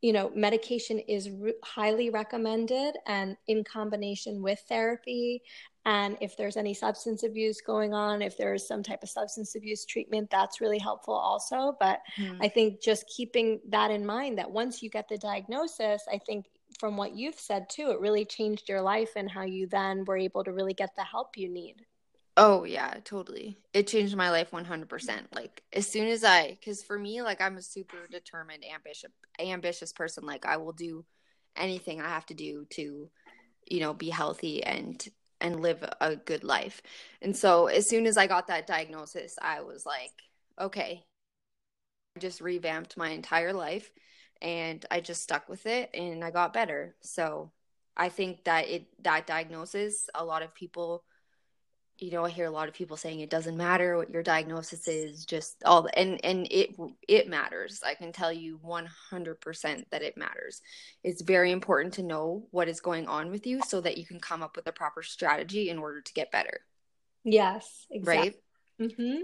[0.06, 5.42] you know, medication is re- highly recommended and in combination with therapy.
[5.84, 9.84] And if there's any substance abuse going on, if there's some type of substance abuse
[9.84, 11.76] treatment, that's really helpful also.
[11.80, 12.38] But mm.
[12.40, 16.46] I think just keeping that in mind that once you get the diagnosis, I think
[16.80, 20.18] from what you've said too, it really changed your life and how you then were
[20.18, 21.78] able to really get the help you need.
[22.38, 23.58] Oh yeah, totally.
[23.74, 25.34] It changed my life 100%.
[25.34, 29.94] Like as soon as I cuz for me like I'm a super determined ambitious ambitious
[29.94, 31.06] person like I will do
[31.56, 33.10] anything I have to do to
[33.70, 35.08] you know be healthy and
[35.42, 36.82] and live a good life.
[37.22, 40.14] And so as soon as I got that diagnosis, I was like,
[40.60, 41.06] okay,
[42.16, 43.92] I just revamped my entire life
[44.42, 46.96] and I just stuck with it and I got better.
[47.02, 47.52] So
[47.98, 51.04] I think that it that diagnosis a lot of people
[51.98, 54.88] you know, I hear a lot of people saying it doesn't matter what your diagnosis
[54.88, 56.76] is, just all and and it
[57.08, 57.82] it matters.
[57.86, 60.62] I can tell you 100% that it matters.
[61.04, 64.20] It's very important to know what is going on with you so that you can
[64.20, 66.62] come up with a proper strategy in order to get better.
[67.24, 68.42] Yes, exactly.
[68.80, 68.92] Right?
[68.92, 69.20] Mhm.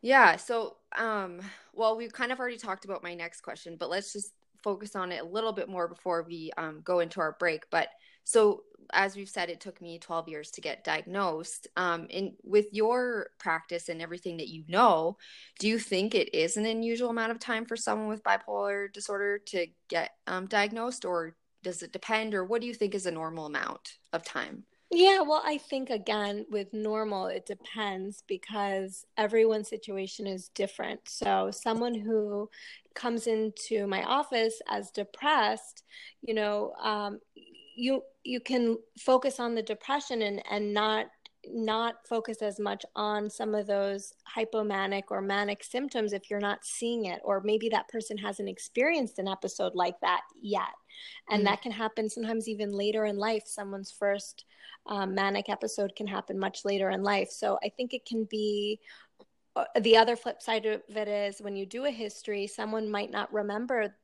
[0.00, 1.40] Yeah, so um
[1.74, 5.12] well, we've kind of already talked about my next question, but let's just focus on
[5.12, 7.88] it a little bit more before we um go into our break, but
[8.28, 11.66] so as we've said, it took me 12 years to get diagnosed.
[11.78, 15.16] Um, and with your practice and everything that you know,
[15.58, 19.38] do you think it is an unusual amount of time for someone with bipolar disorder
[19.46, 23.10] to get um, diagnosed, or does it depend, or what do you think is a
[23.10, 24.64] normal amount of time?
[24.90, 31.00] Yeah, well, I think again with normal, it depends because everyone's situation is different.
[31.06, 32.50] So, someone who
[32.94, 35.82] comes into my office as depressed,
[36.22, 37.20] you know, um,
[37.78, 41.06] you you can focus on the depression and and not
[41.46, 46.64] not focus as much on some of those hypomanic or manic symptoms if you're not
[46.64, 50.74] seeing it or maybe that person hasn't experienced an episode like that yet.
[51.30, 51.46] And mm-hmm.
[51.46, 53.44] that can happen sometimes even later in life.
[53.46, 54.44] Someone's first
[54.86, 57.30] um, manic episode can happen much later in life.
[57.30, 58.80] So i think it can be
[59.56, 63.10] uh, the other flip side of it is when you do a history someone might
[63.10, 63.94] not remember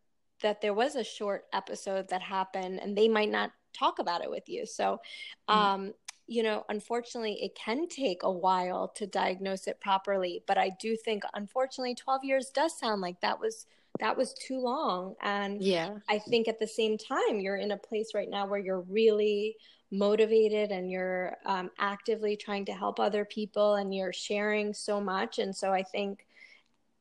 [0.42, 4.30] that there was a short episode that happened and they might not talk about it
[4.30, 5.00] with you so
[5.48, 5.58] mm-hmm.
[5.58, 5.94] um,
[6.26, 10.42] you know, unfortunately, it can take a while to diagnose it properly.
[10.46, 13.66] But I do think, unfortunately, 12 years does sound like that was
[14.00, 15.14] that was too long.
[15.22, 18.58] And yeah, I think at the same time, you're in a place right now where
[18.58, 19.56] you're really
[19.92, 25.38] motivated and you're um, actively trying to help other people and you're sharing so much.
[25.38, 26.26] And so I think.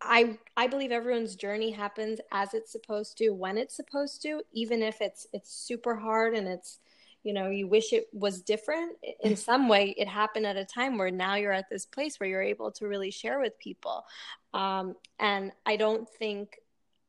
[0.03, 4.81] I I believe everyone's journey happens as it's supposed to when it's supposed to even
[4.81, 6.79] if it's it's super hard and it's
[7.23, 8.97] you know you wish it was different.
[9.23, 12.29] In some way it happened at a time where now you're at this place where
[12.29, 14.05] you're able to really share with people.
[14.53, 16.59] Um, and i don't think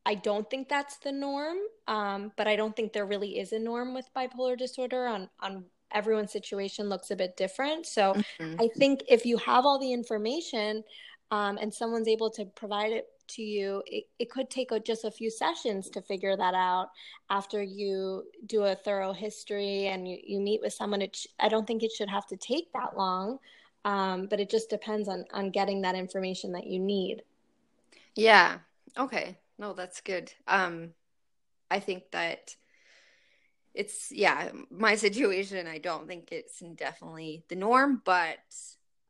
[0.07, 3.59] i don't think that's the norm um, but i don't think there really is a
[3.59, 7.87] norm with bipolar disorder on on everyone's situation looks a bit different.
[7.87, 8.61] So mm-hmm.
[8.61, 10.83] i think if you have all the information
[11.31, 15.05] um, and someone's able to provide it to you it, it could take a, just
[15.05, 16.91] a few sessions to figure that out
[17.31, 21.01] after you do a thorough history and you, you meet with someone.
[21.01, 23.39] It sh- i don't think it should have to take that long
[23.87, 27.23] um, but it just depends on on getting that information that you need.
[28.15, 28.59] Yeah.
[28.97, 29.39] Okay.
[29.59, 30.33] No that's good.
[30.47, 30.93] Um
[31.71, 32.55] i think that
[33.75, 38.39] it's yeah my situation i don't think it's definitely the norm but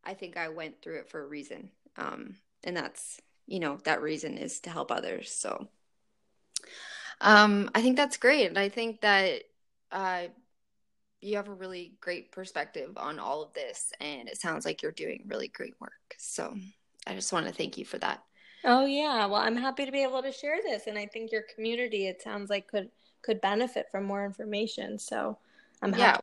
[0.05, 4.03] i think i went through it for a reason um and that's you know that
[4.03, 5.69] reason is to help others so.
[7.21, 9.43] Um i think that's great and i think that
[9.93, 10.25] uh
[11.21, 14.93] you have a really great perspective on all of this and it sounds like you're
[14.93, 16.55] doing really great work so
[17.07, 18.23] i just want to thank you for that.
[18.65, 21.45] Oh yeah well i'm happy to be able to share this and i think your
[21.55, 22.91] community it sounds like could
[23.23, 25.39] could benefit from more information so
[25.83, 26.21] i'm happy.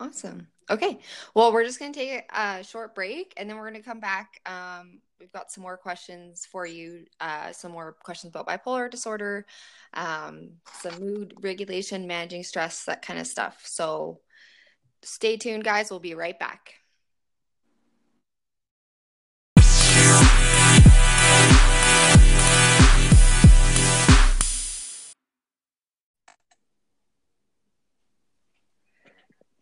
[0.00, 0.06] Yeah.
[0.06, 0.98] awesome okay
[1.34, 4.00] well we're just going to take a short break and then we're going to come
[4.00, 8.90] back um, we've got some more questions for you, uh, some more questions about bipolar
[8.90, 9.46] disorder,
[9.94, 10.50] um,
[10.80, 13.62] some mood regulation, managing stress, that kind of stuff.
[13.66, 14.20] So
[15.02, 15.90] stay tuned, guys.
[15.90, 16.74] We'll be right back.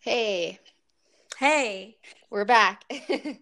[0.01, 0.59] Hey.
[1.39, 1.99] Hey.
[2.31, 2.83] We're back.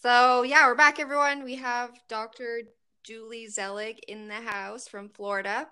[0.00, 1.42] So, yeah, we're back, everyone.
[1.42, 2.60] We have Dr.
[3.02, 5.66] Julie Zelig in the house from Florida.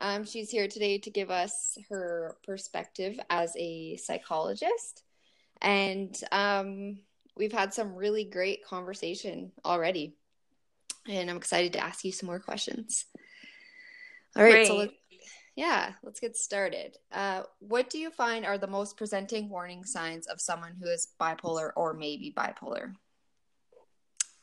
[0.00, 5.04] Um, she's here today to give us her perspective as a psychologist.
[5.62, 6.98] And um,
[7.36, 10.16] we've had some really great conversation already.
[11.08, 13.04] And I'm excited to ask you some more questions.
[14.34, 14.50] All right.
[14.50, 14.66] Great.
[14.66, 14.90] So, let,
[15.56, 16.96] yeah, let's get started.
[17.12, 21.08] Uh, what do you find are the most presenting warning signs of someone who is
[21.20, 22.94] bipolar or maybe bipolar?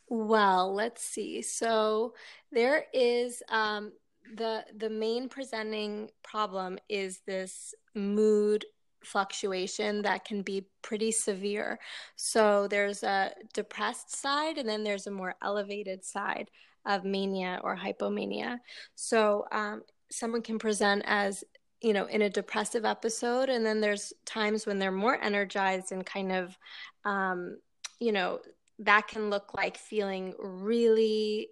[0.09, 1.41] Well, let's see.
[1.41, 2.13] So
[2.51, 3.91] there is um,
[4.35, 8.65] the the main presenting problem is this mood
[9.03, 11.79] fluctuation that can be pretty severe.
[12.15, 16.49] So there's a depressed side, and then there's a more elevated side
[16.85, 18.59] of mania or hypomania.
[18.95, 21.43] So um, someone can present as
[21.81, 26.05] you know in a depressive episode, and then there's times when they're more energized and
[26.05, 26.57] kind of
[27.05, 27.57] um,
[27.99, 28.39] you know
[28.79, 31.49] that can look like feeling really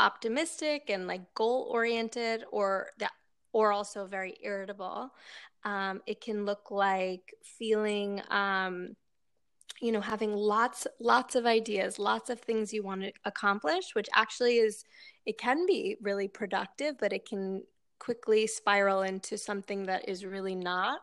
[0.00, 3.12] optimistic and like goal oriented or that
[3.52, 5.10] or also very irritable.
[5.64, 8.94] Um, it can look like feeling um,
[9.80, 14.08] you know having lots lots of ideas lots of things you want to accomplish which
[14.14, 14.84] actually is
[15.26, 17.62] it can be really productive but it can
[17.98, 21.00] quickly spiral into something that is really not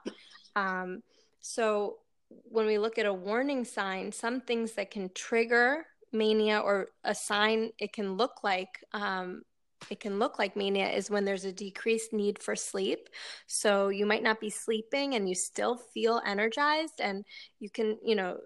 [0.56, 1.02] um,
[1.40, 1.98] so
[2.30, 7.16] when we look at a warning sign, some things that can trigger mania or a
[7.16, 9.42] sign it can look like um,
[9.90, 13.10] it can look like mania is when there's a decreased need for sleep.
[13.48, 17.26] So you might not be sleeping and you still feel energized and
[17.60, 18.38] you can, you know,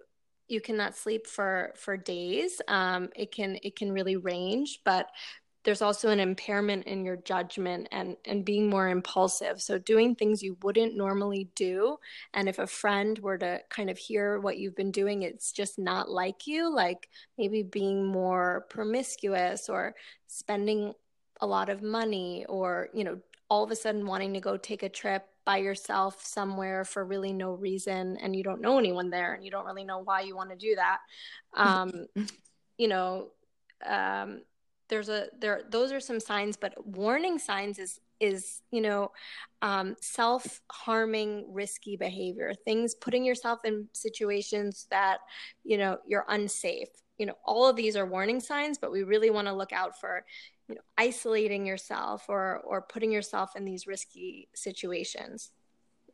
[0.47, 2.61] you cannot sleep for for days.
[2.67, 5.07] Um, it can it can really range, but
[5.67, 9.61] there's also an impairment in your judgment and and being more impulsive.
[9.61, 11.97] So doing things you wouldn't normally do.
[12.33, 15.77] And if a friend were to kind of hear what you've been doing it's just
[15.77, 19.93] not like you like maybe being more promiscuous or
[20.27, 20.93] spending
[21.41, 24.83] a lot of money or you know all of a sudden wanting to go take
[24.83, 29.33] a trip by yourself somewhere for really no reason and you don't know anyone there
[29.33, 30.99] and you don't really know why you want to do that.
[31.53, 32.07] Um,
[32.77, 33.31] you know
[33.85, 34.41] um,
[34.89, 39.11] there's a there those are some signs but warning signs is is you know
[39.61, 45.19] um, self-harming risky behavior things putting yourself in situations that
[45.63, 46.89] you know you're unsafe.
[47.17, 49.99] You know all of these are warning signs but we really want to look out
[49.99, 50.23] for
[50.67, 55.51] you know isolating yourself or or putting yourself in these risky situations.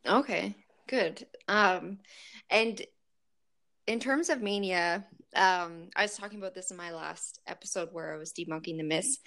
[0.07, 0.55] Okay
[0.87, 1.25] good.
[1.47, 1.99] Um
[2.49, 2.81] and
[3.87, 5.05] in terms of mania
[5.35, 8.83] um i was talking about this in my last episode where i was debunking the
[8.83, 9.17] myths.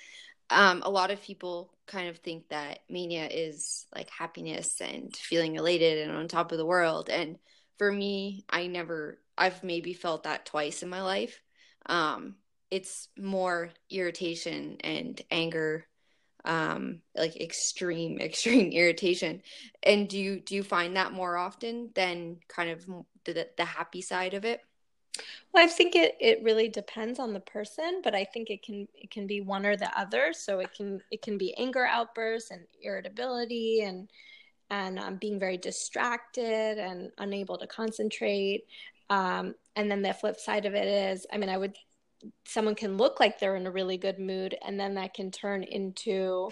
[0.50, 5.56] Um a lot of people kind of think that mania is like happiness and feeling
[5.56, 7.08] elated and on top of the world.
[7.08, 7.36] And
[7.78, 11.40] for me i never i've maybe felt that twice in my life.
[11.86, 12.36] Um
[12.70, 15.86] it's more irritation and anger
[16.44, 19.42] um like extreme extreme irritation.
[19.82, 22.86] And do you do you find that more often than kind of
[23.24, 24.60] the, the happy side of it
[25.52, 28.86] well i think it it really depends on the person but i think it can
[28.94, 30.32] it can be one or the other.
[30.32, 34.10] So it can it can be anger outbursts and irritability and
[34.70, 38.64] and um, being very distracted and unable to concentrate.
[39.08, 41.76] Um, and then the flip side of it is i mean i would
[42.44, 45.62] someone can look like they're in a really good mood and then that can turn
[45.62, 46.50] into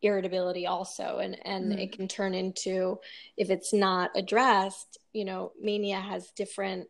[0.00, 1.18] irritability also.
[1.18, 1.78] And and mm.
[1.78, 2.98] it can turn into
[3.36, 6.88] if it's not addressed you know mania has different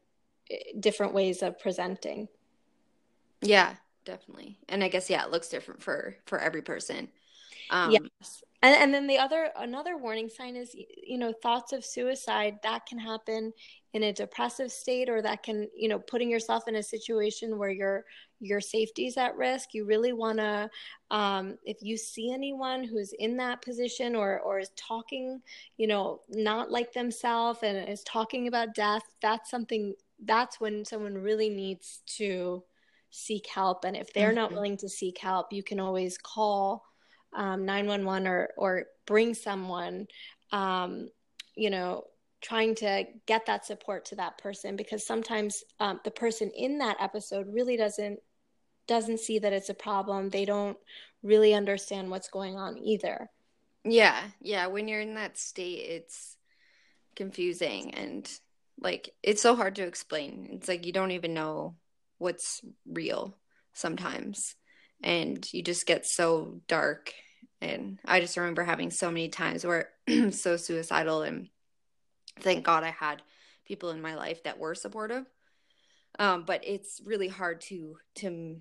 [0.80, 2.28] different ways of presenting.
[3.42, 3.74] Yeah
[4.08, 4.58] definitely.
[4.68, 7.08] And i guess yeah it looks different for for every person.
[7.70, 11.84] Um yes and and then the other another warning sign is you know thoughts of
[11.84, 13.52] suicide that can happen
[13.92, 17.70] in a depressive state or that can you know putting yourself in a situation where
[17.70, 18.04] your
[18.40, 19.74] your safety is at risk.
[19.74, 20.70] You really want to
[21.10, 25.40] um, if you see anyone who's in that position or or is talking
[25.76, 29.94] you know not like themselves and is talking about death that's something
[30.24, 32.62] that's when someone really needs to
[33.10, 33.84] seek help.
[33.84, 34.36] And if they're mm-hmm.
[34.36, 36.84] not willing to seek help you can always call
[37.34, 40.06] um, 911 or or bring someone
[40.52, 41.08] um,
[41.56, 42.04] you know
[42.40, 44.76] trying to get that support to that person.
[44.76, 48.20] Because sometimes um, the person in that episode really doesn't
[48.86, 50.30] doesn't see that it's a problem.
[50.30, 50.78] They don't
[51.22, 53.28] really understand what's going on either.
[53.84, 54.22] Yeah.
[54.40, 54.66] Yeah.
[54.68, 56.36] When you're in that state it's
[57.16, 58.30] confusing and
[58.80, 60.48] like it's so hard to explain.
[60.52, 61.74] It's like you don't even know
[62.18, 63.36] what's real
[63.72, 64.54] sometimes.
[65.02, 67.12] And you just get so dark.
[67.60, 71.22] And i just remember having so many times where I'm so suicidal.
[71.22, 71.48] And
[72.40, 73.22] thank God I had
[73.64, 75.24] people in my life that were supportive.
[76.18, 78.56] Um, but it's really hard to to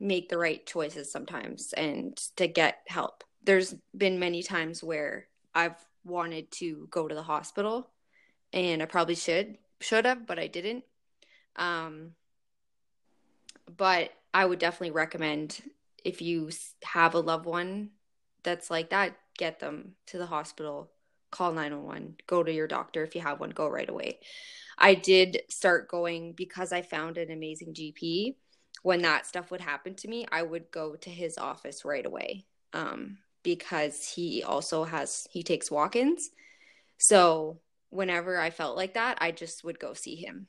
[0.00, 3.22] make the right choices sometimes and to get help.
[3.44, 7.90] There's been many times where I've wanted to go to the hospital
[8.52, 10.84] and I probably should should have, but I didn't.
[11.56, 12.12] Um,
[13.76, 15.60] but I would definitely recommend
[16.04, 16.50] if you
[16.84, 17.90] have a loved one
[18.42, 20.90] that's like that, get them to the hospital
[21.30, 24.18] call 911, go to your doctor if you have one, go right away.
[24.78, 28.36] I did start going because I found an amazing GP.
[28.82, 32.46] When that stuff would happen to me, I would go to his office right away
[32.72, 36.30] um, because he also has, he takes walk ins.
[36.96, 37.60] So
[37.90, 40.46] whenever I felt like that, I just would go see him.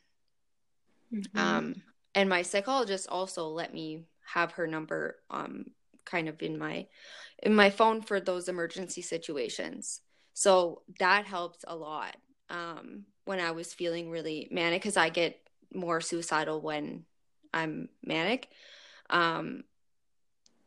[1.14, 1.38] Mm-hmm.
[1.38, 1.76] Um,
[2.16, 5.66] and my psychologist also let me have her number um,
[6.06, 6.88] kind of in my
[7.44, 10.02] in my phone for those emergency situations
[10.34, 12.16] so that helped a lot
[12.50, 15.40] um, when I was feeling really manic because I get
[15.74, 17.06] more suicidal when
[17.54, 18.48] I'm manic.
[19.10, 19.64] Um,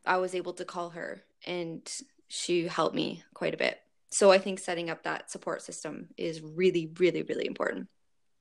[0.06, 1.90] I was able to call her and
[2.28, 3.80] she helped me quite a bit.
[4.14, 7.88] So I think setting up that support system is really, really, really important.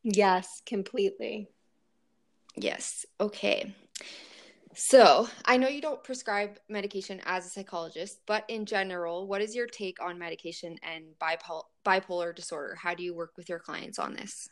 [0.03, 1.49] Yes, completely.
[2.55, 3.07] Yes.
[3.19, 3.74] Okay.
[4.76, 9.55] So, I know you don't prescribe medication as a psychologist, but in general, what is
[9.55, 12.76] your take on medication and bipol- bipolar disorder?
[12.76, 14.47] How do you work with your clients on this?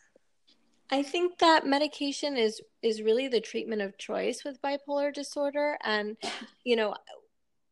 [0.90, 6.18] I think that medication is is really the treatment of choice with bipolar disorder and
[6.64, 6.96] you know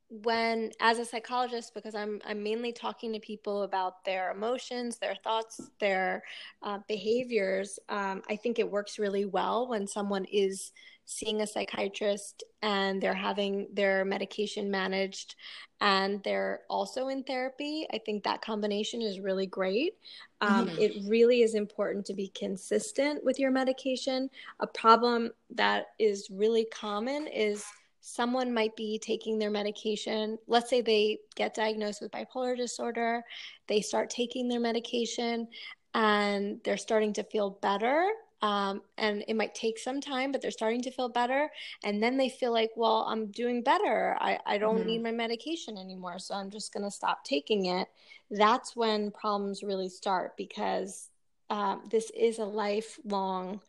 [0.10, 5.16] when as a psychologist because i'm i'm mainly talking to people about their emotions their
[5.24, 6.24] thoughts their
[6.64, 10.72] uh, behaviors um, i think it works really well when someone is
[11.06, 15.36] seeing a psychiatrist and they're having their medication managed
[15.82, 17.88] and they're also in therapy.
[17.92, 19.94] I think that combination is really great.
[20.42, 20.78] Um, mm-hmm.
[20.80, 24.30] it really is important to be consistent with your medication.
[24.60, 27.66] A problem that is really common is
[28.02, 30.38] someone might be taking their medication.
[30.48, 33.24] Let's say they get diagnosed with bipolar disorder,
[33.68, 35.48] they start taking their medication,
[35.94, 38.10] and they're starting to feel better.
[38.42, 41.50] Um, and it might take some time, but they're starting to feel better.
[41.84, 44.16] And then they feel like, well, I'm doing better.
[44.20, 44.88] I, I don't mm-hmm.
[44.88, 46.20] need my medication anymore.
[46.20, 47.90] So I'm just going to stop taking it.
[48.32, 51.10] That's when problems really start because
[51.50, 53.60] um, this is a lifelong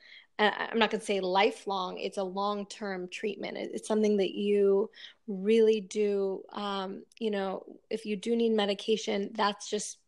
[0.41, 3.59] I'm not going to say lifelong, it's a long term treatment.
[3.59, 4.91] It's something that you
[5.29, 9.99] really do, um, you know, if you do need medication, that's just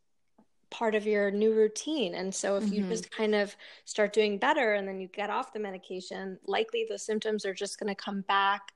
[0.71, 2.15] part of your new routine.
[2.15, 2.75] And so if mm-hmm.
[2.75, 3.55] you just kind of
[3.85, 7.79] start doing better and then you get off the medication, likely the symptoms are just
[7.79, 8.73] going to come back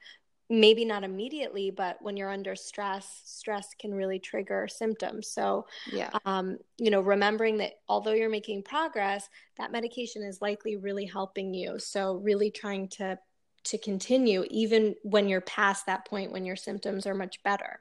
[0.49, 5.29] maybe not immediately but when you're under stress stress can really trigger symptoms.
[5.29, 6.11] So yeah.
[6.25, 9.29] um, you know remembering that although you're making progress
[9.59, 11.79] that medication is likely really helping you.
[11.79, 13.19] So really trying to
[13.65, 17.81] to continue even when you're past that point when your symptoms are much better.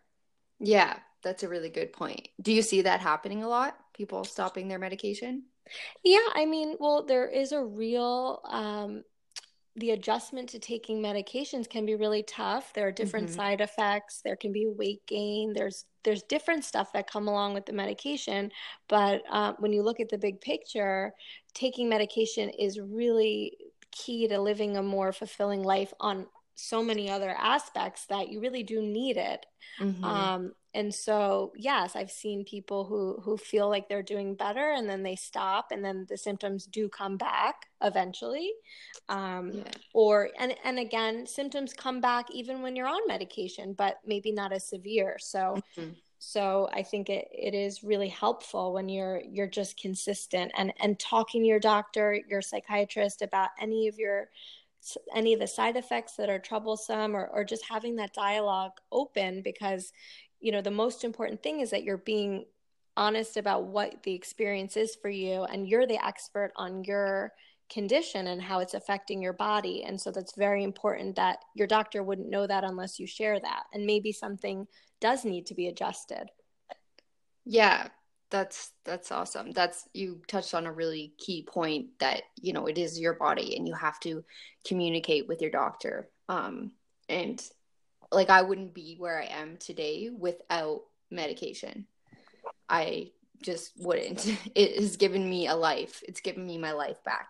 [0.59, 2.27] Yeah that's a really good point.
[2.39, 3.75] Do you see that happening a lot?
[3.95, 5.43] People stopping their medication?
[6.03, 9.03] Yeah i mean well there is a real um,
[9.77, 12.73] the adjustment to taking medications can be really tough.
[12.73, 13.35] There are different mm-hmm.
[13.35, 14.21] side effects.
[14.23, 15.53] There can be weight gain.
[15.53, 18.51] There's there's different stuff that come along with the medication.
[18.87, 21.13] But uh, when you look at the big picture,
[21.53, 23.57] taking medication is really
[23.91, 28.63] key to living a more fulfilling life on so many other aspects that you really
[28.63, 29.45] do need it.
[29.81, 30.03] Mm-hmm.
[30.03, 34.89] Um, and so, yes, I've seen people who who feel like they're doing better, and
[34.89, 38.51] then they stop, and then the symptoms do come back eventually.
[39.07, 39.63] Um, yeah.
[39.93, 44.51] Or and and again, symptoms come back even when you're on medication, but maybe not
[44.51, 45.15] as severe.
[45.19, 45.57] So.
[45.77, 45.91] Mm-hmm.
[46.17, 50.97] So I think it, it is really helpful when you're you're just consistent and and
[50.97, 54.29] talking to your doctor, your psychiatrist about any of your
[55.13, 59.41] any of the side effects that are troublesome or, or just having that dialogue open
[59.43, 59.91] because
[60.45, 62.45] you know the most important thing is that you're being
[62.95, 67.33] honest about what the experience is for you and you're the expert on your
[67.69, 69.83] condition and how it's affecting your body.
[69.83, 73.63] And so that's very important that your doctor wouldn't know that unless you share that.
[73.73, 74.67] And maybe something
[75.01, 76.29] does need to be adjusted.
[77.43, 77.87] Yeah
[78.31, 79.51] that's that's awesome.
[79.51, 83.55] That's you touched on a really key point that you know it is your body
[83.55, 84.23] and you have to
[84.67, 86.09] communicate with your doctor.
[86.27, 86.71] Um
[87.07, 87.41] and
[88.15, 91.85] like I wouldn't be where I am today without medication.
[92.67, 93.11] I
[93.43, 94.25] just wouldn't.
[94.55, 96.01] It has given me a life.
[96.07, 97.29] It's given me my life back.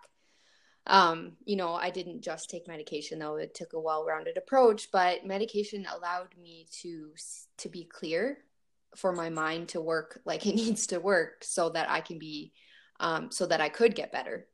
[0.86, 3.36] Um, you know, I didn't just take medication though.
[3.36, 7.12] It took a well-rounded approach, but medication allowed me to
[7.58, 8.38] to be clear
[8.94, 12.52] for my mind to work like it needs to work so that I can be
[13.00, 14.46] um so that I could get better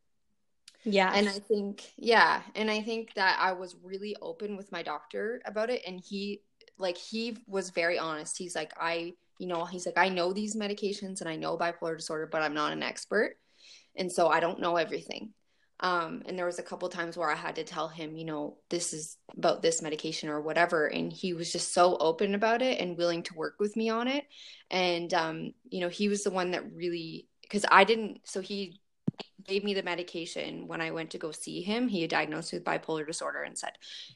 [0.84, 1.12] yeah.
[1.14, 2.42] And I think, yeah.
[2.54, 5.82] And I think that I was really open with my doctor about it.
[5.86, 6.42] And he,
[6.78, 8.38] like, he was very honest.
[8.38, 11.96] He's like, I, you know, he's like, I know these medications and I know bipolar
[11.96, 13.36] disorder, but I'm not an expert.
[13.96, 15.32] And so I don't know everything.
[15.80, 18.58] Um, and there was a couple times where I had to tell him, you know,
[18.70, 20.86] this is about this medication or whatever.
[20.86, 24.06] And he was just so open about it and willing to work with me on
[24.06, 24.24] it.
[24.70, 28.80] And, um, you know, he was the one that really, because I didn't, so he
[29.46, 31.88] gave me the medication when I went to go see him.
[31.88, 33.72] He had diagnosed with bipolar disorder and said,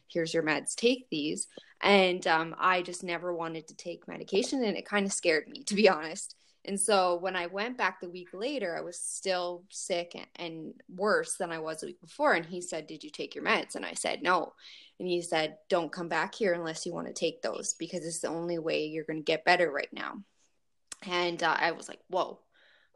[0.09, 0.75] "Here's your meds.
[0.75, 1.49] Take these."
[1.83, 5.63] And um, I just never wanted to take medication, and it kind of scared me,
[5.65, 6.35] to be honest.
[6.65, 11.37] And so when I went back the week later, I was still sick and worse
[11.37, 12.33] than I was the week before.
[12.33, 14.55] And he said, "Did you take your meds?" And I said, "No."
[14.99, 18.21] And he said, "Don't come back here unless you want to take those because it's
[18.21, 20.23] the only way you're going to get better right now."
[21.03, 22.41] And uh, I was like, "Whoa."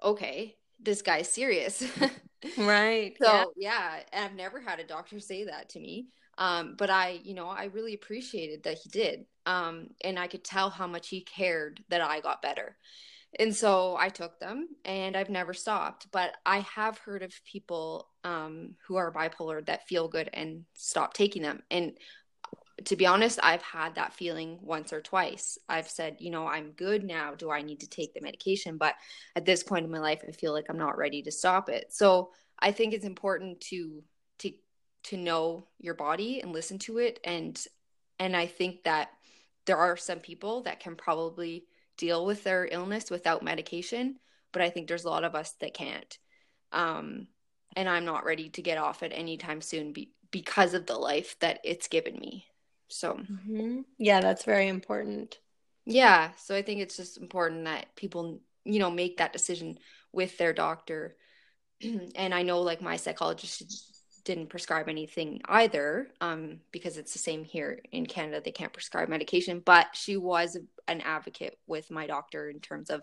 [0.03, 1.83] okay this guy's serious.
[2.59, 3.15] right.
[3.21, 4.01] So yeah.
[4.13, 6.09] yeah, I've never had a doctor say that to me.
[6.39, 9.27] Um, but I, you know, I really appreciated that he did.
[9.47, 12.77] Um, and I could tell how much he cared that I got better.
[13.39, 16.09] And so I took them and I've never stopped.
[16.11, 21.15] But I have heard of people um, who are bipolar that feel good and stop
[21.15, 21.63] taking them.
[21.71, 21.93] And
[22.85, 25.59] to be honest, I've had that feeling once or twice.
[25.69, 27.35] I've said, you know, I'm good now.
[27.35, 28.79] Do I need to take the medication?
[28.79, 28.95] But
[29.37, 31.93] at this point in my life, I feel like I'm not ready to stop it.
[31.93, 34.03] So I think it's important to
[34.41, 34.53] to
[35.05, 37.21] to know your body and listen to it.
[37.25, 37.63] And
[38.19, 39.11] and I think that
[39.67, 41.65] there are some people that can probably
[41.97, 44.17] deal with their illness without medication,
[44.53, 46.19] but I think there's a lot of us that can't.
[46.73, 47.29] Um,
[47.77, 51.37] and I'm not ready to get off it anytime soon be- because of the life
[51.41, 52.47] that it's given me.
[52.93, 53.81] So, mm-hmm.
[53.99, 55.39] yeah, that's very important.
[55.87, 56.31] Yeah.
[56.37, 59.79] So I think it's just important that people, you know, make that decision
[60.13, 61.17] with their doctor.
[61.83, 63.63] and I know like my psychologist
[64.25, 68.41] didn't prescribe anything either um, because it's the same here in Canada.
[68.45, 70.57] They can't prescribe medication, but she was
[70.89, 73.03] an advocate with my doctor in terms of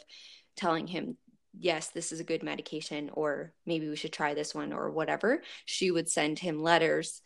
[0.56, 1.18] telling him,
[1.60, 5.42] yes, this is a good medication, or maybe we should try this one, or whatever.
[5.66, 7.22] She would send him letters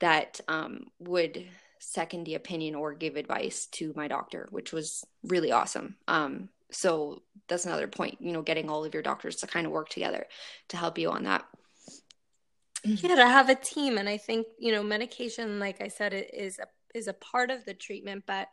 [0.00, 1.46] that um, would
[1.78, 5.96] second the opinion or give advice to my doctor, which was really awesome.
[6.08, 9.72] Um, so that's another point, you know, getting all of your doctors to kind of
[9.72, 10.26] work together
[10.68, 11.44] to help you on that.
[12.84, 16.32] Yeah, to have a team, and I think you know, medication, like I said, it
[16.32, 16.66] is a
[16.96, 18.48] is a part of the treatment, but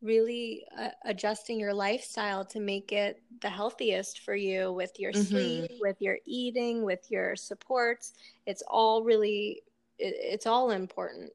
[0.00, 5.22] really uh, adjusting your lifestyle to make it the healthiest for you with your mm-hmm.
[5.22, 8.12] sleep, with your eating, with your supports.
[8.46, 9.62] It's all really,
[9.98, 11.30] it, it's all important.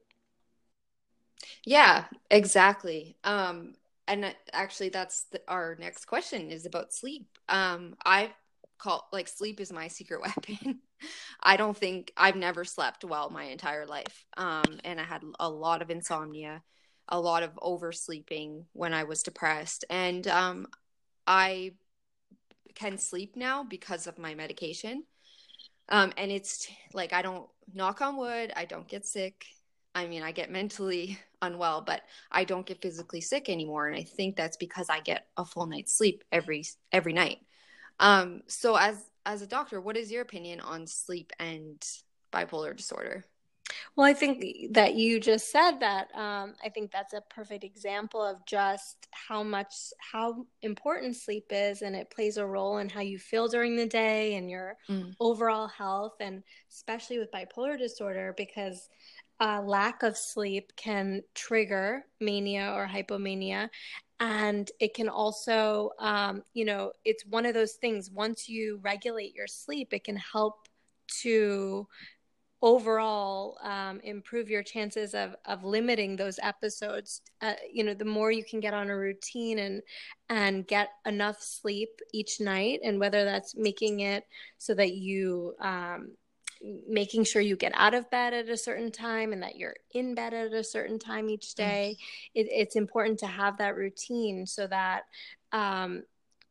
[1.64, 3.16] Yeah, exactly.
[3.24, 3.74] Um,
[4.06, 7.26] and actually, that's the, our next question is about sleep.
[7.48, 8.32] Um, I
[8.78, 10.80] call like sleep is my secret weapon.
[11.42, 14.26] I don't think I've never slept well my entire life.
[14.36, 16.62] Um, and I had a lot of insomnia,
[17.08, 20.66] a lot of oversleeping when I was depressed, and um,
[21.26, 21.72] I
[22.74, 25.04] can sleep now because of my medication.
[25.90, 29.46] Um, and it's like I don't knock on wood, I don't get sick.
[29.94, 34.02] I mean, I get mentally unwell, but I don't get physically sick anymore, and I
[34.02, 37.38] think that's because I get a full night's sleep every every night.
[38.00, 41.82] Um, so as as a doctor, what is your opinion on sleep and
[42.32, 43.24] bipolar disorder?
[43.96, 46.14] Well, I think that you just said that.
[46.14, 51.82] Um, I think that's a perfect example of just how much, how important sleep is,
[51.82, 55.14] and it plays a role in how you feel during the day and your mm.
[55.18, 58.88] overall health, and especially with bipolar disorder, because
[59.40, 63.68] uh, lack of sleep can trigger mania or hypomania.
[64.20, 68.10] And it can also, um, you know, it's one of those things.
[68.10, 70.68] Once you regulate your sleep, it can help
[71.22, 71.86] to
[72.62, 78.30] overall um, improve your chances of, of limiting those episodes uh, you know the more
[78.30, 79.82] you can get on a routine and
[80.30, 84.24] and get enough sleep each night and whether that's making it
[84.56, 86.12] so that you um,
[86.88, 90.14] making sure you get out of bed at a certain time and that you're in
[90.14, 91.96] bed at a certain time each day.
[92.34, 95.02] It, it's important to have that routine so that
[95.52, 96.02] um,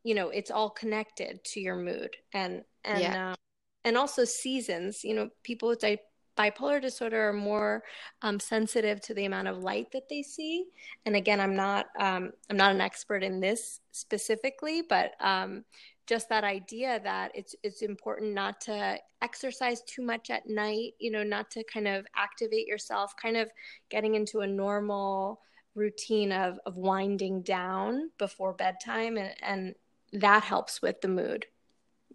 [0.04, 3.32] you know it's all connected to your mood and and yeah.
[3.32, 3.36] uh,
[3.84, 5.04] and also seasons.
[5.04, 5.98] You know, people with di-
[6.38, 7.84] bipolar disorder are more
[8.22, 10.66] um, sensitive to the amount of light that they see.
[11.06, 15.64] And again, I'm not um, I'm not an expert in this specifically, but um,
[16.06, 21.10] just that idea that it's it's important not to exercise too much at night you
[21.12, 23.50] know not to kind of activate yourself kind of
[23.90, 25.40] getting into a normal
[25.76, 29.76] routine of of winding down before bedtime and and
[30.12, 31.46] that helps with the mood.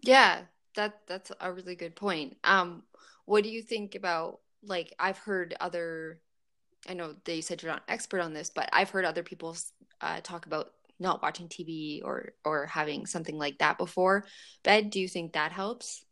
[0.01, 0.41] Yeah
[0.75, 2.37] that that's a really good point.
[2.43, 2.83] Um
[3.25, 6.19] what do you think about like i've heard other
[6.89, 9.55] i know they said you're not an expert on this but i've heard other people
[10.01, 14.25] uh, talk about not watching TV or or having something like that before
[14.63, 14.89] bed.
[14.89, 16.05] Do you think that helps?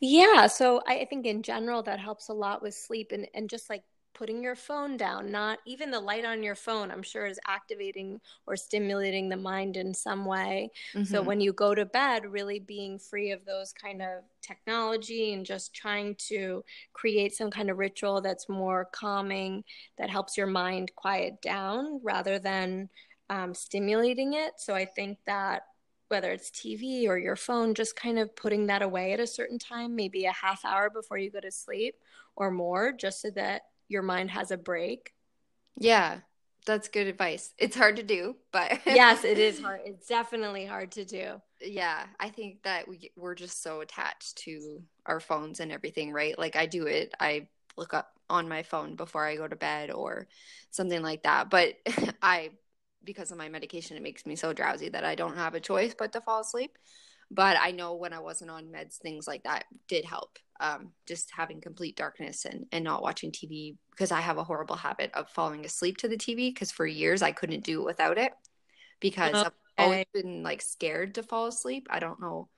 [0.00, 3.68] Yeah, so I think in general that helps a lot with sleep and and just
[3.70, 3.82] like
[4.18, 8.20] putting your phone down, not even the light on your phone, I'm sure is activating
[8.48, 10.70] or stimulating the mind in some way.
[10.92, 11.04] Mm-hmm.
[11.04, 15.46] So when you go to bed, really being free of those kind of technology and
[15.46, 19.62] just trying to create some kind of ritual that's more calming,
[19.98, 22.88] that helps your mind quiet down rather than
[23.30, 24.54] um, stimulating it.
[24.58, 25.62] So I think that
[26.08, 29.58] whether it's TV or your phone, just kind of putting that away at a certain
[29.58, 31.96] time, maybe a half hour before you go to sleep
[32.36, 35.12] or more, just so that your mind has a break.
[35.76, 36.18] Yeah,
[36.66, 37.52] that's good advice.
[37.58, 39.80] It's hard to do, but yes, it is hard.
[39.84, 41.40] It's definitely hard to do.
[41.60, 46.38] Yeah, I think that we we're just so attached to our phones and everything, right?
[46.38, 47.14] Like I do it.
[47.20, 50.26] I look up on my phone before I go to bed or
[50.70, 51.50] something like that.
[51.50, 51.76] But
[52.22, 52.50] I
[53.08, 55.94] because of my medication, it makes me so drowsy that I don't have a choice
[55.98, 56.76] but to fall asleep.
[57.30, 60.38] But I know when I wasn't on meds, things like that did help.
[60.60, 64.76] Um, just having complete darkness and, and not watching TV because I have a horrible
[64.76, 68.18] habit of falling asleep to the TV because for years I couldn't do it without
[68.18, 68.32] it
[69.00, 69.46] because okay.
[69.46, 69.52] I've
[69.84, 71.86] always been like scared to fall asleep.
[71.88, 72.48] I don't know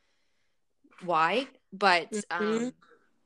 [1.04, 2.44] why, but mm-hmm.
[2.44, 2.72] um,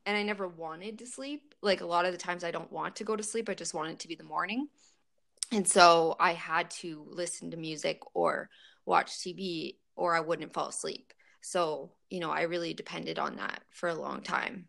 [0.04, 1.54] and I never wanted to sleep.
[1.62, 3.48] Like a lot of the times I don't want to go to sleep.
[3.48, 4.68] I just want it to be the morning
[5.52, 8.48] and so I had to listen to music or
[8.86, 11.12] watch TV or I wouldn't fall asleep.
[11.40, 14.66] So, you know, I really depended on that for a long time.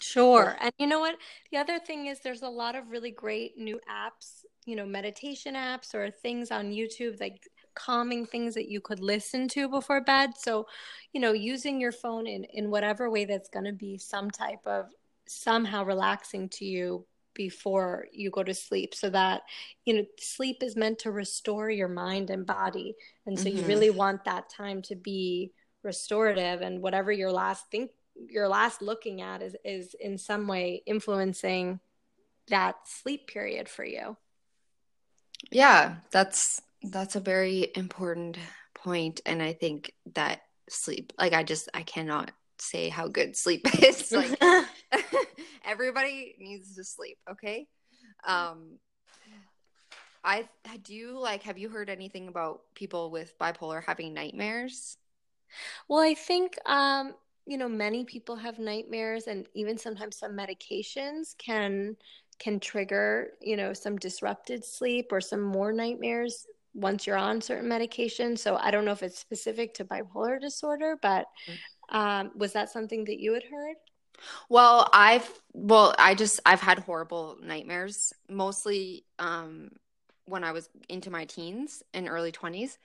[0.00, 0.56] Sure.
[0.60, 1.16] And you know what?
[1.50, 5.54] The other thing is there's a lot of really great new apps, you know, meditation
[5.54, 10.30] apps or things on YouTube like calming things that you could listen to before bed.
[10.36, 10.66] So,
[11.12, 14.66] you know, using your phone in in whatever way that's going to be some type
[14.66, 14.86] of
[15.26, 19.42] somehow relaxing to you before you go to sleep so that
[19.84, 22.94] you know sleep is meant to restore your mind and body.
[23.26, 23.58] And so mm-hmm.
[23.58, 27.90] you really want that time to be restorative and whatever your last think
[28.28, 31.80] your last looking at is is in some way influencing
[32.48, 34.16] that sleep period for you.
[35.50, 38.38] Yeah that's that's a very important
[38.74, 39.20] point.
[39.26, 44.12] And i think that sleep like i just i cannot say how good sleep is.
[44.12, 44.33] Like
[45.74, 47.66] everybody needs to sleep okay?
[48.26, 48.78] Um
[50.24, 50.48] i
[50.82, 54.96] do you like have you heard anything about people with bipolar having nightmares?
[55.88, 57.14] Well i think um
[57.46, 61.96] you know many people have nightmares and even sometimes some medications can
[62.38, 67.68] can trigger you know some disrupted sleep or some more nightmares once you're on certain
[67.68, 71.96] medications so i don't know if it's specific to bipolar disorder but mm.
[71.96, 73.76] um, was that something that you had heard
[74.48, 79.70] well i've well i just i've had horrible nightmares mostly um
[80.26, 82.78] when i was into my teens and early 20s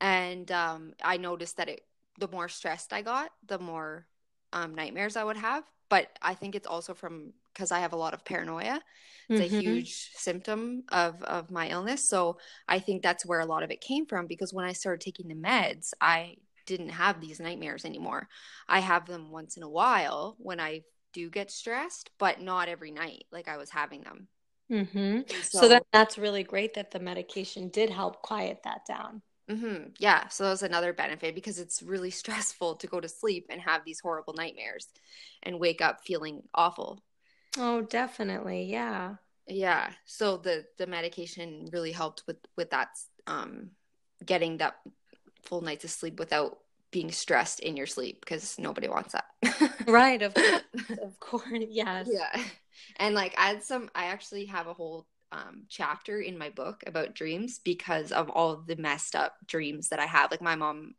[0.00, 1.82] and um i noticed that it
[2.20, 4.06] the more stressed I got, the more
[4.52, 5.64] um, nightmares I would have.
[5.88, 8.80] But I think it's also from because I have a lot of paranoia.
[9.28, 9.56] It's mm-hmm.
[9.56, 12.08] a huge symptom of of my illness.
[12.08, 14.28] So I think that's where a lot of it came from.
[14.28, 16.36] Because when I started taking the meds, I
[16.70, 18.28] didn't have these nightmares anymore.
[18.68, 22.92] I have them once in a while when I do get stressed, but not every
[22.92, 24.28] night like I was having them.
[24.70, 25.22] Mm-hmm.
[25.42, 29.20] So, so that, that's really great that the medication did help quiet that down.
[29.50, 29.88] Mm-hmm.
[29.98, 30.28] Yeah.
[30.28, 33.84] So that was another benefit because it's really stressful to go to sleep and have
[33.84, 34.86] these horrible nightmares
[35.42, 37.02] and wake up feeling awful.
[37.58, 38.66] Oh, definitely.
[38.70, 39.16] Yeah.
[39.48, 39.90] Yeah.
[40.04, 42.90] So the the medication really helped with with that
[43.26, 43.70] um
[44.24, 44.74] getting that
[45.42, 46.58] full nights of sleep without
[46.90, 49.26] being stressed in your sleep because nobody wants that.
[49.86, 50.62] right, of course.
[51.02, 51.64] of course.
[51.68, 52.08] Yes.
[52.10, 52.44] Yeah.
[52.96, 56.82] And like I had some I actually have a whole um, chapter in my book
[56.86, 60.30] about dreams because of all the messed up dreams that I have.
[60.30, 60.94] Like my mom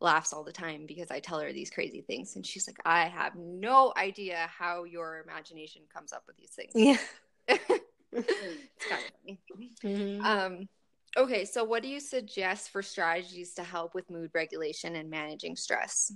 [0.00, 3.06] laughs all the time because I tell her these crazy things, and she's like, "I
[3.06, 6.98] have no idea how your imagination comes up with these things." Yeah,
[7.48, 9.72] it's kind of funny.
[9.82, 10.24] Mm-hmm.
[10.24, 10.68] Um,
[11.16, 15.56] okay, so what do you suggest for strategies to help with mood regulation and managing
[15.56, 16.12] stress?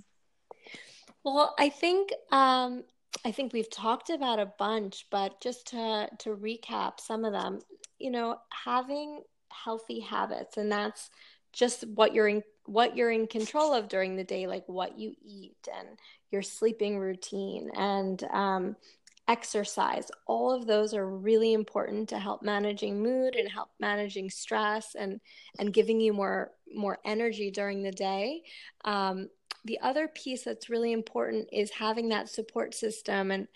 [1.23, 2.83] Well, I think um,
[3.25, 7.59] I think we've talked about a bunch, but just to to recap some of them,
[7.99, 9.21] you know, having
[9.51, 11.09] healthy habits, and that's
[11.53, 15.15] just what you're in what you're in control of during the day, like what you
[15.23, 15.97] eat and
[16.31, 18.75] your sleeping routine and um,
[19.27, 20.09] exercise.
[20.25, 25.19] All of those are really important to help managing mood and help managing stress and
[25.59, 28.43] and giving you more more energy during the day.
[28.85, 29.29] Um,
[29.65, 33.47] the other piece that's really important is having that support system and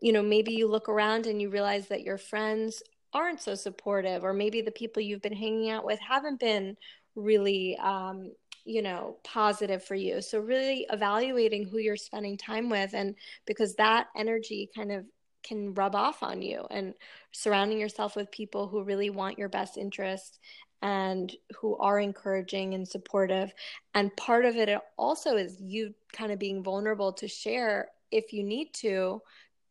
[0.00, 2.82] you know maybe you look around and you realize that your friends
[3.14, 6.76] aren't so supportive or maybe the people you've been hanging out with haven't been
[7.14, 8.32] really um,
[8.64, 10.20] you know positive for you.
[10.20, 13.14] So really evaluating who you're spending time with and
[13.46, 15.04] because that energy kind of
[15.42, 16.94] can rub off on you and
[17.32, 20.38] surrounding yourself with people who really want your best interest
[20.82, 23.52] and who are encouraging and supportive.
[23.94, 28.42] And part of it also is you kind of being vulnerable to share if you
[28.42, 29.20] need to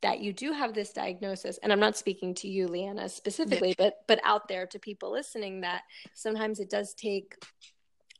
[0.01, 1.59] that you do have this diagnosis.
[1.61, 5.61] And i'm not speaking to you leanna specifically but but out there to people listening
[5.61, 5.83] that
[6.15, 7.35] sometimes it does take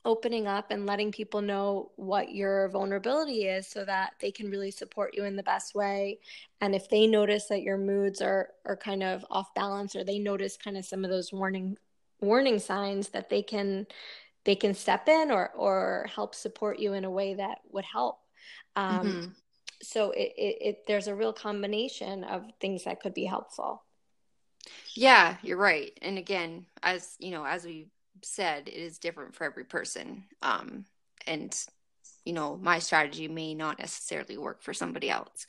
[0.04, 4.72] opening up and letting people know what your vulnerability is so that they can really
[4.72, 6.20] support you in the best way.
[6.60, 10.18] And if they notice that your moods are are kind of off balance or they
[10.18, 11.78] notice kind of some of those warning
[12.20, 13.86] warning signs that they can
[14.44, 18.18] they can step in or or help support you in a way that would help.
[18.76, 19.26] Um, mm-hmm.
[19.84, 23.84] so it, it, it there's a real combination of things that could be helpful.
[24.96, 25.96] Yeah you're right.
[26.02, 27.88] And again as you know as we
[28.26, 30.86] said it is different for every person um
[31.28, 31.66] and
[32.26, 35.46] you know my strategy may not necessarily work for somebody else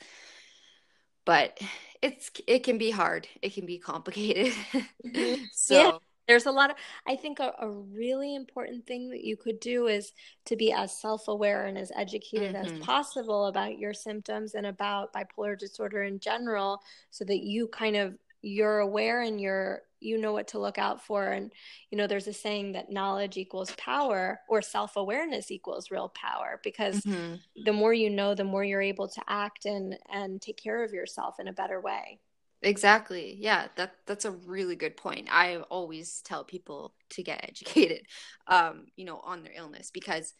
[1.25, 1.59] but
[2.01, 5.43] it's it can be hard it can be complicated mm-hmm.
[5.53, 5.97] so yeah
[6.27, 9.87] there's a lot of i think a, a, really important thing that you could do
[9.87, 10.11] is
[10.45, 12.75] to be as self-aware and as educated mm-hmm.
[12.75, 17.95] as possible about your symptoms and about bipolar disorder in general so that you kind
[17.95, 21.51] of you're aware and you're you know what to look out for and
[21.89, 27.01] you know there's a saying that knowledge equals power or self-awareness equals real power because
[27.01, 27.35] mm-hmm.
[27.65, 30.93] the more you know the more you're able to act and and take care of
[30.93, 32.19] yourself in a better way
[32.65, 33.35] Exactly.
[33.39, 35.27] Yeah, that that's a really good point.
[35.29, 38.05] I always tell people to get educated
[38.47, 40.33] um, you know, on their illness because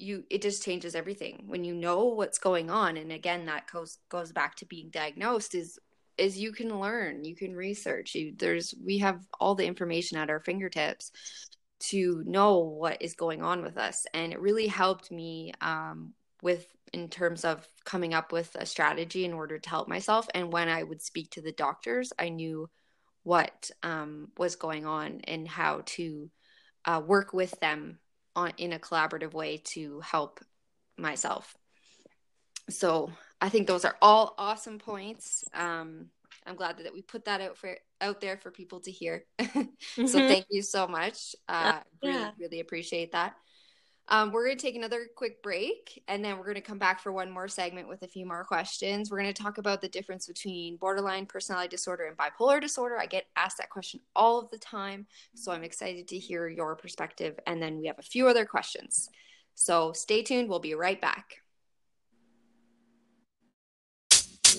[0.00, 3.98] you it just changes everything when you know what's going on and again that goes
[4.08, 5.78] goes back to being diagnosed is
[6.20, 8.14] is you can learn you can research.
[8.14, 11.12] You there's we have all the information at our fingertips
[11.80, 14.06] to know what is going on with us.
[14.12, 16.12] And it really helped me um,
[16.42, 20.28] with in terms of coming up with a strategy in order to help myself.
[20.34, 22.68] And when i would speak to the doctors i knew
[23.22, 26.30] what um, was going on and how to
[26.84, 27.98] uh, work with them
[28.34, 30.40] on in a collaborative way to help
[30.96, 31.54] myself.
[32.68, 33.10] So
[33.40, 35.44] I think those are all awesome points.
[35.54, 36.06] Um,
[36.46, 39.24] I'm glad that we put that out for out there for people to hear.
[39.40, 40.06] mm-hmm.
[40.06, 41.34] So thank you so much.
[41.48, 42.12] Uh, uh, yeah.
[42.12, 43.34] Really, really appreciate that.
[44.08, 47.00] Um, we're going to take another quick break and then we're going to come back
[47.00, 49.08] for one more segment with a few more questions.
[49.08, 52.98] We're going to talk about the difference between borderline personality disorder and bipolar disorder.
[52.98, 55.06] I get asked that question all of the time.
[55.36, 57.38] So I'm excited to hear your perspective.
[57.46, 59.08] And then we have a few other questions.
[59.54, 60.48] So stay tuned.
[60.48, 61.39] We'll be right back.
[64.50, 64.56] Hey,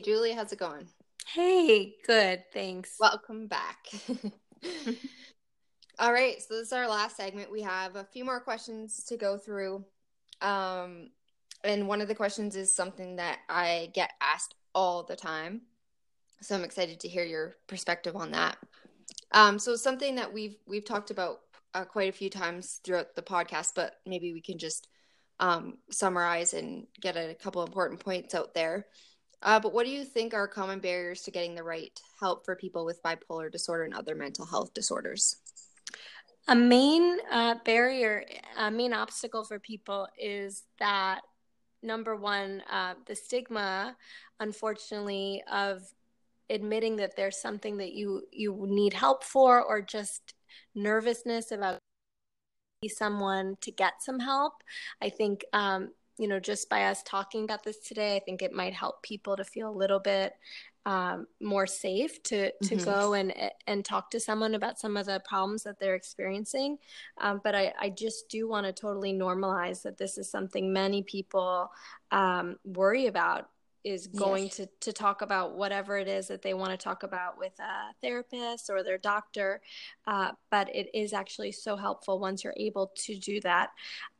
[0.00, 0.86] Julie, how's it going?
[1.26, 2.44] Hey, good.
[2.52, 2.96] Thanks.
[3.00, 3.78] Welcome back.
[5.98, 7.50] All right, so this is our last segment.
[7.50, 9.82] We have a few more questions to go through.
[10.42, 11.08] Um,
[11.64, 15.62] and one of the questions is something that I get asked all the time.
[16.40, 18.56] So I'm excited to hear your perspective on that.
[19.32, 21.40] Um, so something that we've we've talked about
[21.74, 24.88] uh, quite a few times throughout the podcast, but maybe we can just
[25.40, 28.86] um, summarize and get a couple important points out there.
[29.42, 32.56] Uh, but what do you think are common barriers to getting the right help for
[32.56, 35.36] people with bipolar disorder and other mental health disorders?
[36.48, 38.24] A main uh, barrier,
[38.56, 41.20] a main obstacle for people is that
[41.82, 43.96] number one, uh, the stigma,
[44.40, 45.82] unfortunately, of
[46.50, 50.34] admitting that there's something that you you need help for, or just
[50.74, 51.78] nervousness about
[52.88, 54.62] someone to get some help.
[55.02, 58.52] I think um, you know, just by us talking about this today, I think it
[58.52, 60.34] might help people to feel a little bit
[60.84, 62.84] um, more safe to to mm-hmm.
[62.84, 63.32] go and
[63.66, 66.78] and talk to someone about some of the problems that they're experiencing.
[67.20, 71.02] Um, but I, I just do want to totally normalize that this is something many
[71.02, 71.70] people
[72.10, 73.50] um, worry about
[73.84, 74.56] is going yes.
[74.56, 77.94] to, to talk about whatever it is that they want to talk about with a
[78.02, 79.60] therapist or their doctor.
[80.06, 83.70] Uh, but it is actually so helpful once you're able to do that.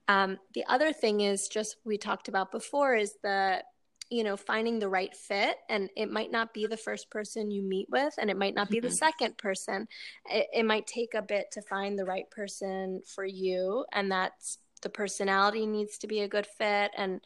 [0.08, 3.62] Um, the other thing is just we talked about before is the
[4.10, 7.62] you know finding the right fit and it might not be the first person you
[7.62, 9.86] meet with and it might not be the second person
[10.30, 14.58] it, it might take a bit to find the right person for you and that's
[14.80, 17.20] the personality needs to be a good fit and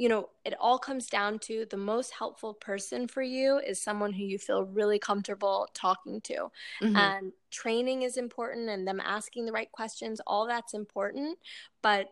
[0.00, 4.14] you know it all comes down to the most helpful person for you is someone
[4.14, 6.50] who you feel really comfortable talking to.
[6.82, 6.96] Mm-hmm.
[6.96, 11.36] and training is important and them asking the right questions all that's important.
[11.82, 12.06] But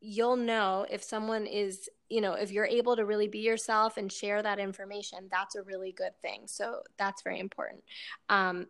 [0.00, 4.10] you'll know if someone is you know if you're able to really be yourself and
[4.10, 6.44] share that information that's a really good thing.
[6.46, 7.82] So that's very important.
[8.30, 8.68] Um,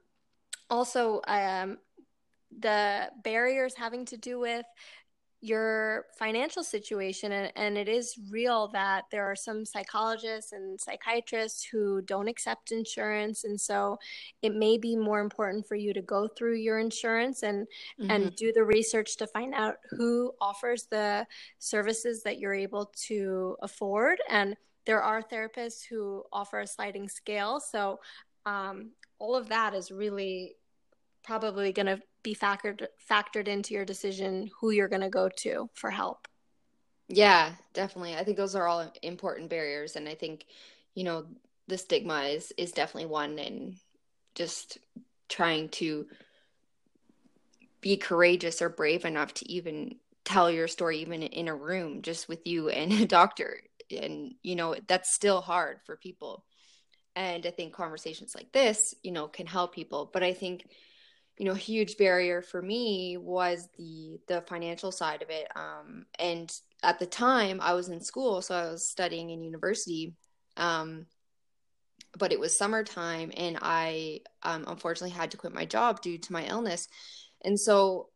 [0.69, 1.79] also um,
[2.59, 4.67] the barriers having to do with
[5.45, 11.63] your financial situation and, and, it is real that there are some psychologists and psychiatrists
[11.65, 13.99] who don't accept insurance and so
[14.41, 17.67] it may be more important for you to go through your insurance and
[18.01, 18.11] mm-hmm.
[18.11, 21.27] and do the research to find out who offers the
[21.59, 27.61] services that you're able to afford and there are therapists who offer a sliding scale
[27.61, 28.01] so
[28.47, 30.57] um, all of that is really
[31.25, 35.69] probably going to be factored factored into your decision who you're going to go to
[35.75, 36.29] for help.
[37.09, 38.15] Yeah, definitely.
[38.15, 40.47] I think those are all important barriers and I think
[40.95, 41.27] you know
[41.67, 43.77] the stigma is is definitely one and
[44.35, 44.79] just
[45.29, 46.07] trying to
[47.81, 52.29] be courageous or brave enough to even tell your story even in a room just
[52.29, 53.61] with you and a doctor
[53.91, 56.45] and you know that's still hard for people
[57.15, 60.67] and i think conversations like this you know can help people but i think
[61.39, 66.53] you know huge barrier for me was the the financial side of it um, and
[66.83, 70.15] at the time i was in school so i was studying in university
[70.57, 71.07] um,
[72.17, 76.33] but it was summertime and i um, unfortunately had to quit my job due to
[76.33, 76.89] my illness.
[77.45, 78.09] And so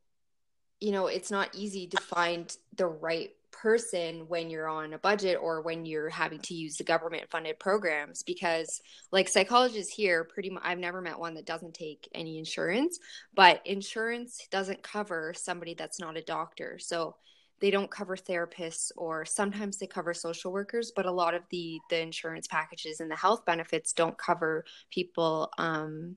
[0.81, 3.31] you know it's not easy to find the right
[3.63, 7.59] person when you're on a budget or when you're having to use the government funded
[7.59, 8.81] programs because
[9.11, 12.99] like psychologists here pretty much I've never met one that doesn't take any insurance
[13.35, 16.79] but insurance doesn't cover somebody that's not a doctor.
[16.79, 17.17] So
[17.61, 21.81] they don't cover therapists or sometimes they cover social workers but a lot of the
[21.91, 26.17] the insurance packages and the health benefits don't cover people um,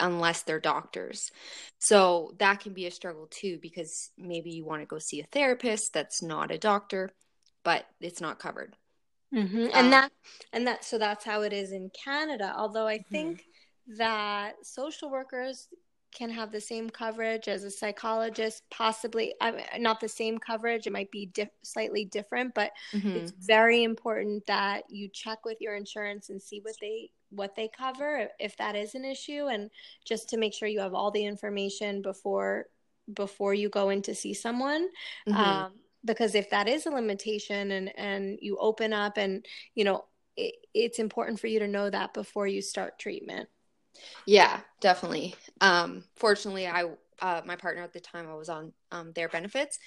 [0.00, 1.30] unless they're doctors
[1.78, 5.26] so that can be a struggle too because maybe you want to go see a
[5.26, 7.10] therapist that's not a doctor
[7.64, 8.76] but it's not covered
[9.34, 9.68] mm-hmm.
[9.72, 10.12] and um, that
[10.52, 13.14] and that so that's how it is in canada although i mm-hmm.
[13.14, 13.44] think
[13.96, 15.68] that social workers
[16.16, 20.86] can have the same coverage as a psychologist possibly I mean, not the same coverage
[20.86, 23.08] it might be diff- slightly different but mm-hmm.
[23.08, 27.68] it's very important that you check with your insurance and see what they what they
[27.68, 29.70] cover if that is an issue and
[30.04, 32.66] just to make sure you have all the information before
[33.14, 34.88] before you go in to see someone
[35.28, 35.36] mm-hmm.
[35.36, 35.72] um,
[36.04, 40.04] because if that is a limitation and and you open up and you know
[40.36, 43.48] it, it's important for you to know that before you start treatment
[44.26, 45.34] yeah, definitely.
[45.60, 46.84] Um, fortunately, I
[47.20, 49.78] uh, my partner at the time I was on um, their benefits,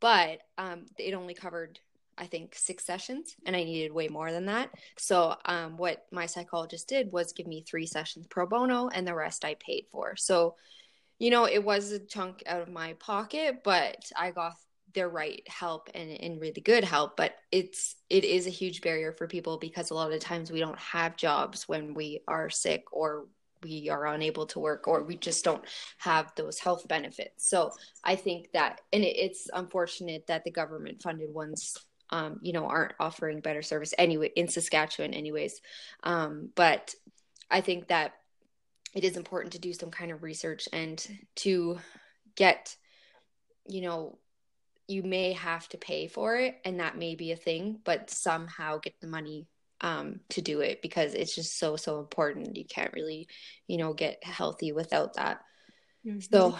[0.00, 1.78] but um, it only covered
[2.18, 4.70] I think six sessions, and I needed way more than that.
[4.98, 9.14] So, um, what my psychologist did was give me three sessions pro bono, and the
[9.14, 10.16] rest I paid for.
[10.16, 10.56] So,
[11.18, 14.54] you know, it was a chunk out of my pocket, but I got
[14.94, 19.10] the right help and, and really good help but it's it is a huge barrier
[19.10, 22.84] for people because a lot of times we don't have jobs when we are sick
[22.92, 23.26] or
[23.64, 25.64] we are unable to work or we just don't
[25.98, 27.48] have those health benefits.
[27.48, 27.72] So
[28.04, 31.76] I think that, and it, it's unfortunate that the government funded ones,
[32.10, 35.60] um, you know, aren't offering better service anyway in Saskatchewan, anyways.
[36.02, 36.94] Um, but
[37.50, 38.12] I think that
[38.94, 41.04] it is important to do some kind of research and
[41.36, 41.78] to
[42.36, 42.76] get,
[43.66, 44.18] you know,
[44.86, 48.78] you may have to pay for it and that may be a thing, but somehow
[48.78, 49.48] get the money
[49.80, 52.56] um, to do it because it's just so so important.
[52.56, 53.28] You can't really,
[53.66, 55.40] you know, get healthy without that.
[56.06, 56.20] Mm-hmm.
[56.20, 56.56] So,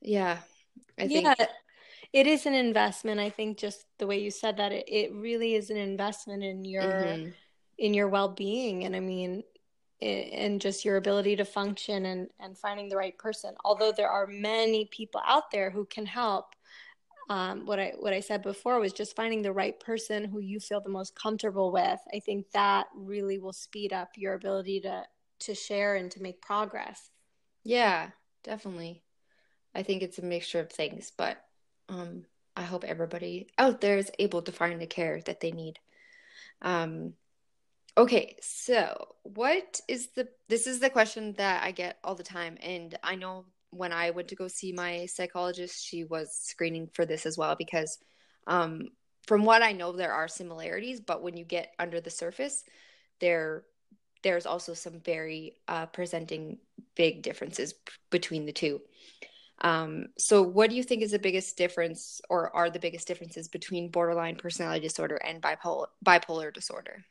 [0.00, 0.38] yeah,
[0.98, 1.28] I think.
[2.14, 3.18] It is an investment.
[3.18, 6.64] I think just the way you said that, it, it really is an investment in
[6.64, 7.30] your mm-hmm.
[7.78, 9.42] in your well being, and I mean,
[10.00, 13.56] and just your ability to function and and finding the right person.
[13.64, 16.54] Although there are many people out there who can help,
[17.30, 20.60] um, what I what I said before was just finding the right person who you
[20.60, 21.98] feel the most comfortable with.
[22.14, 25.02] I think that really will speed up your ability to
[25.40, 27.10] to share and to make progress.
[27.64, 28.10] Yeah,
[28.44, 29.02] definitely.
[29.74, 31.43] I think it's a mixture of things, but
[31.88, 32.24] um,
[32.56, 35.78] I hope everybody out there is able to find the care that they need.
[36.62, 37.14] Um,
[37.96, 42.58] okay, so what is the this is the question that I get all the time,
[42.62, 47.04] and I know when I went to go see my psychologist, she was screening for
[47.04, 47.98] this as well because
[48.46, 48.88] um,
[49.26, 52.62] from what I know, there are similarities, but when you get under the surface,
[53.20, 53.64] there
[54.22, 56.58] there's also some very uh, presenting
[56.94, 58.80] big differences p- between the two.
[59.60, 63.48] Um, so, what do you think is the biggest difference, or are the biggest differences
[63.48, 67.04] between borderline personality disorder and bipolar bipolar disorder?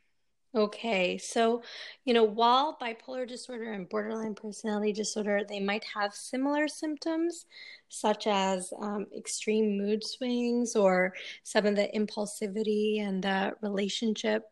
[0.56, 1.64] Okay, so
[2.06, 7.48] you know, while bipolar disorder and borderline personality disorder, they might have similar symptoms,
[7.90, 11.14] such as um, extreme mood swings or
[11.44, 14.44] some of the impulsivity and the relationship,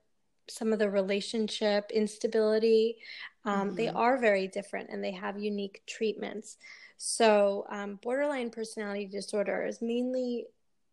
[0.49, 2.97] some of the relationship instability.
[3.45, 3.75] Um, mm-hmm.
[3.75, 6.57] They are very different and they have unique treatments.
[6.97, 10.45] So, um, borderline personality disorder is mainly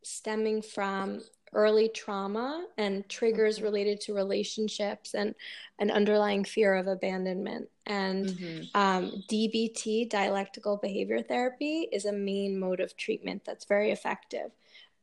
[0.02, 1.20] stemming from
[1.54, 3.64] early trauma and triggers mm-hmm.
[3.64, 5.34] related to relationships and
[5.78, 7.68] an underlying fear of abandonment.
[7.86, 8.80] And mm-hmm.
[8.80, 14.50] um, DBT, dialectical behavior therapy, is a main mode of treatment that's very effective.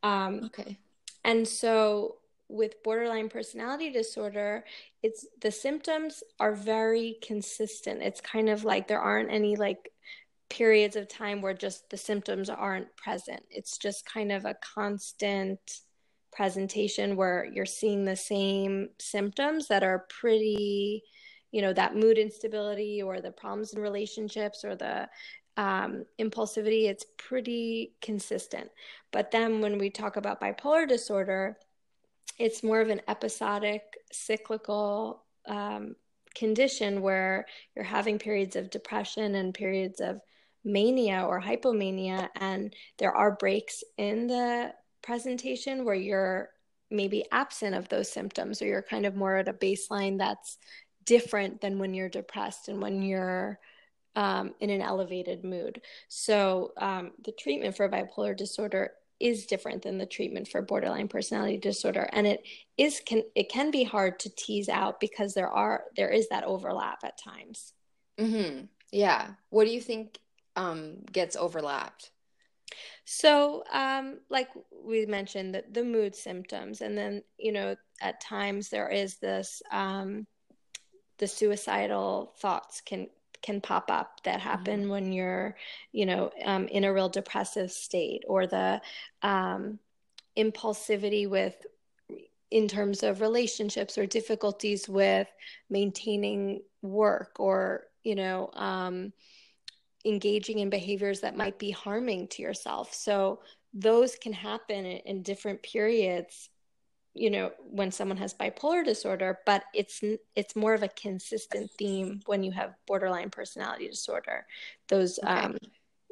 [0.03, 0.77] Um, okay.
[1.23, 2.17] And so
[2.47, 4.63] with borderline personality disorder,
[5.01, 8.01] it's the symptoms are very consistent.
[8.01, 9.89] It's kind of like there aren't any like
[10.49, 13.41] periods of time where just the symptoms aren't present.
[13.49, 15.59] It's just kind of a constant
[16.35, 21.01] presentation where you're seeing the same symptoms that are pretty
[21.51, 25.07] you know that mood instability or the problems in relationships or the
[25.55, 28.69] um, impulsivity it's pretty consistent
[29.13, 31.55] but then when we talk about bipolar disorder
[32.37, 33.81] it's more of an episodic
[34.11, 35.95] cyclical um,
[36.35, 37.45] condition where
[37.75, 40.19] you're having periods of depression and periods of
[40.63, 46.49] mania or hypomania and there are breaks in the presentation where you're
[46.91, 50.57] maybe absent of those symptoms or you're kind of more at a baseline that's
[51.05, 53.59] different than when you're depressed and when you're
[54.15, 55.81] um, in an elevated mood.
[56.07, 61.57] So um, the treatment for bipolar disorder is different than the treatment for borderline personality
[61.57, 62.09] disorder.
[62.11, 62.43] And it
[62.77, 66.43] is can it can be hard to tease out because there are there is that
[66.43, 67.73] overlap at times.
[68.19, 68.65] Mm-hmm.
[68.91, 69.31] yeah.
[69.49, 70.17] What do you think
[70.55, 72.11] um, gets overlapped?
[73.03, 74.49] So, um, like
[74.83, 79.61] we mentioned, the, the mood symptoms, and then you know, at times there is this
[79.71, 80.25] um,
[81.17, 83.07] the suicidal thoughts can
[83.45, 84.89] can pop up that happen mm-hmm.
[84.89, 85.55] when you're,
[85.91, 88.81] you know, um, in a real depressive state, or the
[89.21, 89.79] um,
[90.37, 91.55] impulsivity with
[92.51, 95.27] in terms of relationships or difficulties with
[95.69, 99.11] maintaining work or you know um,
[100.05, 103.39] engaging in behaviors that might be harming to yourself so
[103.73, 106.49] those can happen in, in different periods
[107.15, 110.03] you know when someone has bipolar disorder but it's
[110.35, 114.45] it's more of a consistent theme when you have borderline personality disorder
[114.89, 115.29] those okay.
[115.29, 115.57] um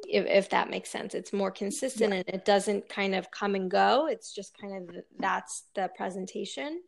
[0.08, 2.18] if, if that makes sense it's more consistent yeah.
[2.20, 6.80] and it doesn't kind of come and go it's just kind of that's the presentation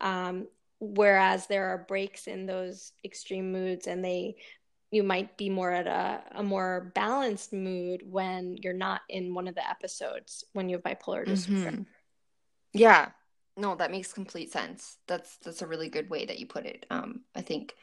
[0.00, 0.48] um
[0.80, 4.34] whereas there are breaks in those extreme moods and they
[4.90, 9.46] you might be more at a, a more balanced mood when you're not in one
[9.46, 11.82] of the episodes when you have bipolar disorder mm-hmm.
[12.72, 13.10] yeah
[13.60, 14.98] no that makes complete sense.
[15.06, 16.86] That's that's a really good way that you put it.
[16.90, 17.74] Um i think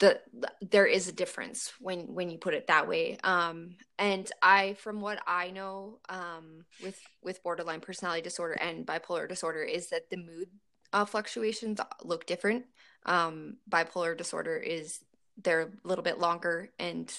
[0.00, 3.18] the, the there is a difference when when you put it that way.
[3.24, 9.28] Um and i from what i know um with with borderline personality disorder and bipolar
[9.28, 10.48] disorder is that the mood
[10.92, 12.64] uh, fluctuations look different.
[13.04, 15.00] Um bipolar disorder is
[15.42, 17.12] they're a little bit longer and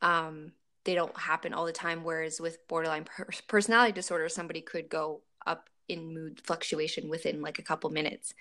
[0.00, 0.52] um
[0.84, 5.22] they don't happen all the time whereas with borderline per- personality disorder somebody could go
[5.46, 8.34] up in mood fluctuation within like a couple minutes.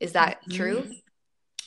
[0.00, 0.56] Is that mm-hmm.
[0.56, 0.86] true?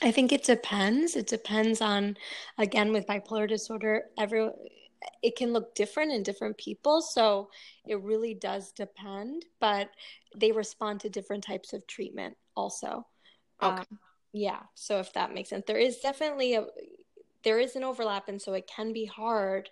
[0.02, 1.16] I think it depends.
[1.16, 2.18] It depends on
[2.58, 4.50] again with bipolar disorder, every
[5.22, 7.50] it can look different in different people, so
[7.88, 9.90] it really does depend, but
[10.36, 13.06] they respond to different types of treatment also.
[13.62, 13.82] Okay.
[13.82, 14.00] Um,
[14.34, 15.64] yeah, so if that makes sense.
[15.66, 16.66] There is definitely a
[17.44, 19.70] there is an overlap and so it can be hard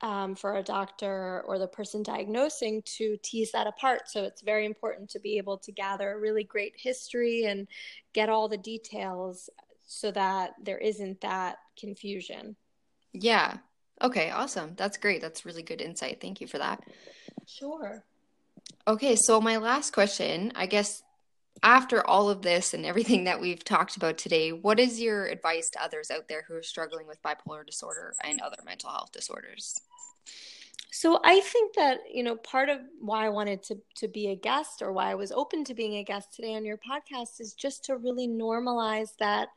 [0.00, 4.08] um, for a doctor or the person diagnosing to tease that apart.
[4.08, 7.66] So it's very important to be able to gather a really great history and
[8.12, 9.50] get all the details
[9.86, 12.56] so that there isn't that confusion.
[13.12, 13.58] Yeah.
[14.00, 14.74] Okay, awesome.
[14.76, 15.20] That's great.
[15.20, 16.20] That's really good insight.
[16.20, 16.80] Thank you for that.
[17.46, 18.04] Sure.
[18.86, 21.02] Okay, so my last question, I guess
[21.62, 25.70] after all of this and everything that we've talked about today, what is your advice
[25.70, 29.80] to others out there who are struggling with bipolar disorder and other mental health disorders?
[30.90, 34.36] So I think that, you know, part of why I wanted to to be a
[34.36, 37.54] guest or why I was open to being a guest today on your podcast is
[37.54, 39.48] just to really normalize that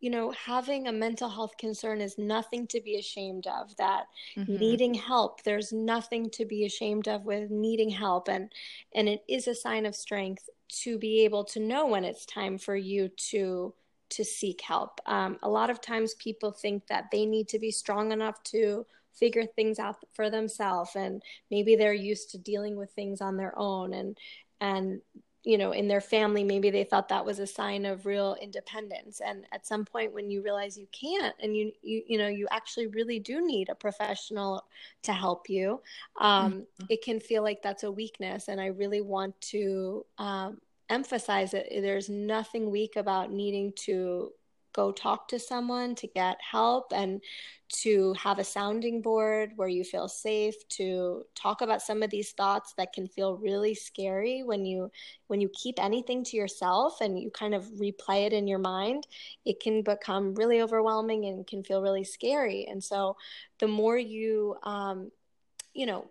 [0.00, 3.74] you know, having a mental health concern is nothing to be ashamed of.
[3.76, 4.04] That
[4.36, 4.56] mm-hmm.
[4.56, 8.52] needing help, there's nothing to be ashamed of with needing help and
[8.94, 12.58] and it is a sign of strength to be able to know when it's time
[12.58, 13.74] for you to
[14.08, 15.00] to seek help.
[15.06, 18.86] Um, a lot of times people think that they need to be strong enough to
[19.12, 23.58] figure things out for themselves and maybe they're used to dealing with things on their
[23.58, 24.18] own and
[24.60, 25.00] and
[25.46, 29.20] you know in their family maybe they thought that was a sign of real independence
[29.24, 32.48] and at some point when you realize you can't and you you, you know you
[32.50, 34.64] actually really do need a professional
[35.02, 35.80] to help you
[36.20, 36.86] um, mm-hmm.
[36.90, 40.60] it can feel like that's a weakness and i really want to um,
[40.90, 44.32] emphasize that there's nothing weak about needing to
[44.76, 47.22] go talk to someone to get help and
[47.68, 52.30] to have a sounding board where you feel safe to talk about some of these
[52.32, 54.90] thoughts that can feel really scary when you
[55.26, 59.06] when you keep anything to yourself and you kind of replay it in your mind
[59.44, 62.66] it can become really overwhelming and can feel really scary.
[62.68, 63.16] And so
[63.58, 65.10] the more you um,
[65.74, 66.06] you know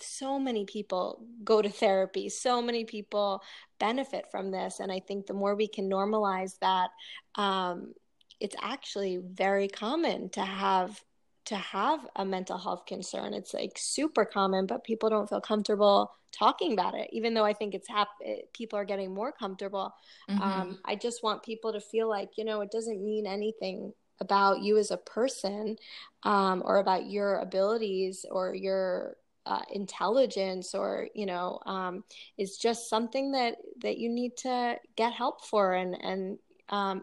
[0.00, 3.40] so many people go to therapy so many people
[3.78, 4.80] benefit from this.
[4.80, 6.90] And i think the more we can normalize that
[7.36, 7.94] um,
[8.42, 11.00] it's actually very common to have
[11.44, 16.12] to have a mental health concern it's like super common but people don't feel comfortable
[16.32, 18.08] talking about it even though i think it's hap-
[18.52, 19.94] people are getting more comfortable
[20.28, 20.42] mm-hmm.
[20.42, 24.60] um, i just want people to feel like you know it doesn't mean anything about
[24.60, 25.76] you as a person
[26.22, 29.16] um, or about your abilities or your
[29.46, 32.04] uh, intelligence or you know um,
[32.38, 36.38] is just something that that you need to get help for and and
[36.68, 37.02] um,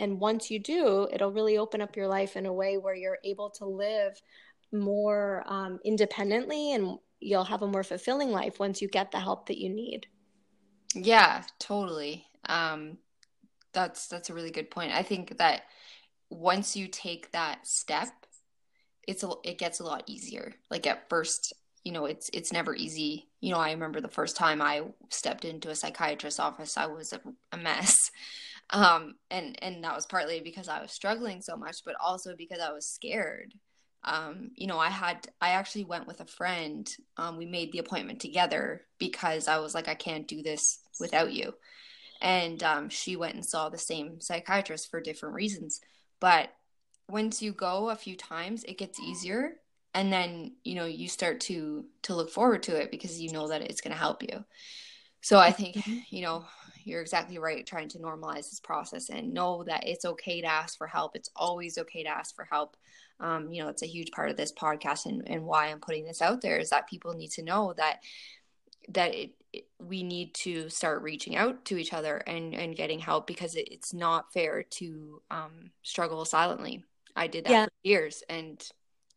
[0.00, 3.18] and once you do it'll really open up your life in a way where you're
[3.22, 4.20] able to live
[4.72, 9.46] more um, independently and you'll have a more fulfilling life once you get the help
[9.46, 10.06] that you need.
[10.94, 12.24] Yeah totally.
[12.48, 12.98] Um,
[13.72, 14.92] that's that's a really good point.
[14.92, 15.62] I think that
[16.30, 18.08] once you take that step
[19.08, 20.54] it's a, it gets a lot easier.
[20.70, 21.52] Like at first
[21.84, 23.28] you know it's it's never easy.
[23.40, 27.14] You know i remember the first time i stepped into a psychiatrist's office i was
[27.14, 27.20] a,
[27.52, 28.10] a mess
[28.72, 32.60] um, and and that was partly because I was struggling so much, but also because
[32.60, 33.54] I was scared
[34.04, 36.90] um, you know, I had, I actually went with a friend.
[37.16, 41.32] Um, we made the appointment together because I was like, I can't do this without
[41.32, 41.54] you.
[42.22, 45.80] And um, she went and saw the same psychiatrist for different reasons.
[46.18, 46.50] But
[47.08, 49.52] once you go a few times, it gets easier.
[49.94, 53.48] And then, you know, you start to to look forward to it because you know
[53.48, 54.44] that it's going to help you.
[55.20, 55.76] So I think,
[56.10, 56.44] you know,
[56.84, 60.78] you're exactly right trying to normalize this process and know that it's okay to ask
[60.78, 61.16] for help.
[61.16, 62.76] It's always okay to ask for help
[63.20, 66.04] um, you know, it's a huge part of this podcast and, and why I'm putting
[66.04, 68.00] this out there is that people need to know that
[68.88, 72.98] that it, it, we need to start reaching out to each other and, and getting
[72.98, 76.82] help because it, it's not fair to um, struggle silently.
[77.14, 77.64] I did that yeah.
[77.66, 78.66] for years and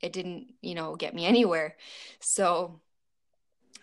[0.01, 1.77] it didn't, you know, get me anywhere.
[2.19, 2.81] So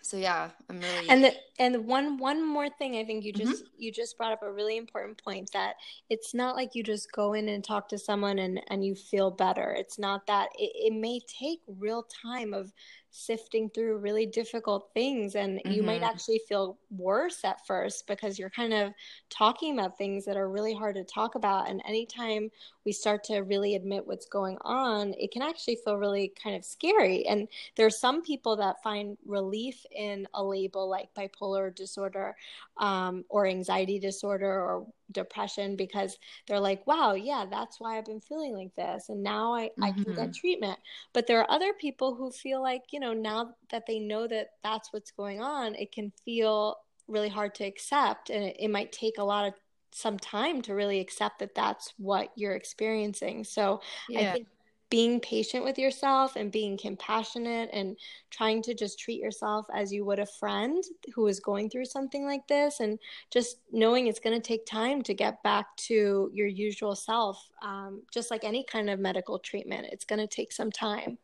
[0.01, 3.63] so yeah i'm really and the, and one one more thing i think you just
[3.63, 3.73] mm-hmm.
[3.77, 5.75] you just brought up a really important point that
[6.09, 9.31] it's not like you just go in and talk to someone and and you feel
[9.31, 12.71] better it's not that it, it may take real time of
[13.11, 15.71] sifting through really difficult things and mm-hmm.
[15.71, 16.05] you might mm-hmm.
[16.05, 18.93] actually feel worse at first because you're kind of
[19.29, 22.49] talking about things that are really hard to talk about and anytime
[22.85, 26.63] we start to really admit what's going on it can actually feel really kind of
[26.63, 32.33] scary and there are some people that find relief in a label like bipolar disorder
[32.77, 36.17] um, or anxiety disorder or depression because
[36.47, 39.09] they're like, wow, yeah, that's why I've been feeling like this.
[39.09, 39.83] And now I, mm-hmm.
[39.83, 40.31] I can get mm-hmm.
[40.31, 40.79] treatment.
[41.13, 44.51] But there are other people who feel like, you know, now that they know that
[44.63, 46.77] that's what's going on, it can feel
[47.07, 48.29] really hard to accept.
[48.29, 49.53] And it, it might take a lot of
[49.93, 53.43] some time to really accept that that's what you're experiencing.
[53.43, 54.29] So yeah.
[54.29, 54.47] I think
[54.91, 57.97] being patient with yourself and being compassionate and
[58.29, 60.83] trying to just treat yourself as you would a friend
[61.15, 62.99] who is going through something like this and
[63.31, 68.03] just knowing it's going to take time to get back to your usual self um,
[68.13, 71.17] just like any kind of medical treatment it's going to take some time.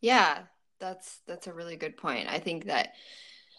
[0.00, 0.40] Yeah
[0.80, 2.26] that's that's a really good point.
[2.28, 2.94] I think that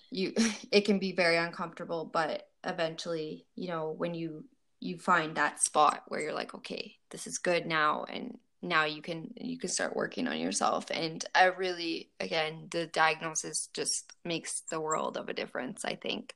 [0.10, 0.34] you
[0.72, 4.44] it can be very uncomfortable but eventually you know when you
[4.82, 9.02] you find that spot where you're like okay this is good now and now you
[9.02, 10.86] can you can start working on yourself.
[10.92, 16.36] And i really again the diagnosis just makes the world of a difference i think.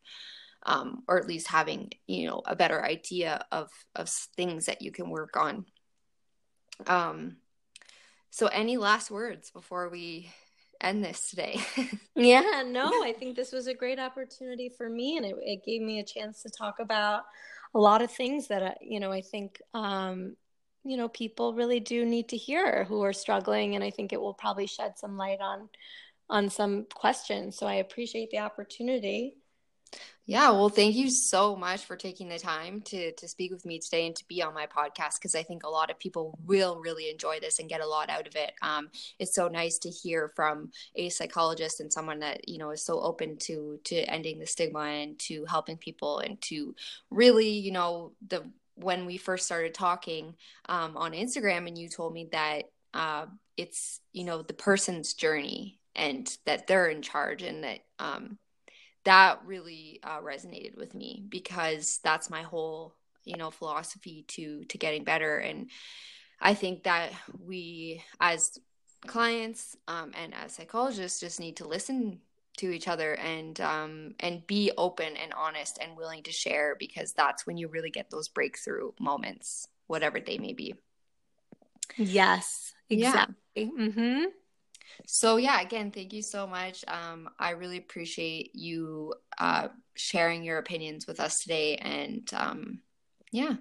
[0.68, 4.91] Um, or at least having you know a better idea of of things that you
[4.91, 5.65] can work on.
[6.88, 7.38] Um
[8.31, 10.31] so any last words before we
[10.81, 11.61] end this today?
[12.15, 15.81] Yeah no i think this was a great opportunity for me and it, it gave
[15.81, 17.23] me a chance to talk about
[17.73, 20.38] a lot of things that I, you know i think um
[20.86, 24.22] you know people really do need to hear who are struggling and i think it
[24.22, 25.68] will probably shed some light on
[26.30, 27.57] on some questions.
[27.57, 29.36] So i appreciate the opportunity.
[30.26, 33.80] Yeah well thank you so much for taking the time to to speak with me
[33.80, 36.82] today and to be on my podcast because i think a lot of people will
[36.84, 38.52] really enjoy this and get a lot out of it.
[38.62, 38.90] Um,
[39.20, 42.99] it's so nice to hear from a psychologist and someone that you know is so
[42.99, 46.76] open to to ending the stigma and to helping people and to
[47.12, 48.44] really you know the
[48.76, 50.35] when we first started talking
[50.68, 53.26] um, on Instagram, and you told me that uh,
[53.57, 58.38] it's you know the person's journey and that they're in charge, and that um,
[59.03, 64.77] that really uh, resonated with me because that's my whole you know philosophy to to
[64.77, 65.69] getting better, and
[66.41, 68.57] I think that we as
[69.07, 72.19] clients um, and as psychologists just need to listen
[72.57, 77.14] to each other and um, and be open and honest and willing to share because
[77.14, 80.76] that's when you really get those breakthrough moments, whatever they may be.
[81.98, 83.36] Yes, exactly.
[83.56, 83.65] Yeah.
[83.65, 84.23] Mm-hmm.
[85.06, 86.84] So yeah, again, thank you so much.
[86.88, 92.80] Um, I really appreciate you uh, sharing your opinions with us today, and um,
[93.32, 93.56] yeah,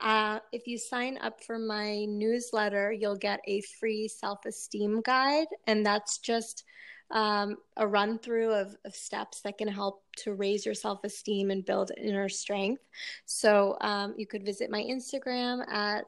[0.00, 5.46] uh, if you sign up for my newsletter, you'll get a free self esteem guide.
[5.66, 6.64] And that's just
[7.10, 11.50] um, a run through of, of, steps that can help to raise your self esteem
[11.50, 12.82] and build inner strength.
[13.26, 16.04] So um, you could visit my Instagram at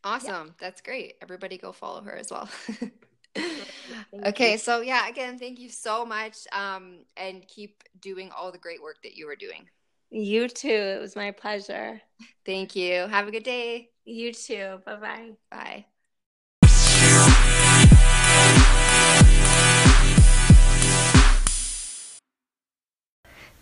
[0.05, 0.47] Awesome.
[0.47, 0.53] Yeah.
[0.61, 1.15] That's great.
[1.20, 2.49] Everybody go follow her as well.
[4.27, 4.59] okay, you.
[4.59, 6.47] so yeah, again, thank you so much.
[6.52, 9.69] Um, and keep doing all the great work that you are doing.
[10.10, 10.69] You too.
[10.69, 12.01] It was my pleasure.
[12.47, 13.06] Thank you.
[13.09, 13.90] Have a good day.
[14.05, 14.81] You too.
[14.86, 15.32] Bye-bye.
[15.51, 15.85] Bye.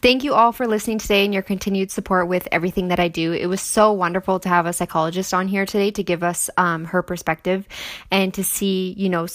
[0.03, 3.33] Thank you all for listening today and your continued support with everything that I do.
[3.33, 6.85] It was so wonderful to have a psychologist on here today to give us um,
[6.85, 7.67] her perspective
[8.13, 9.27] and to see, you know,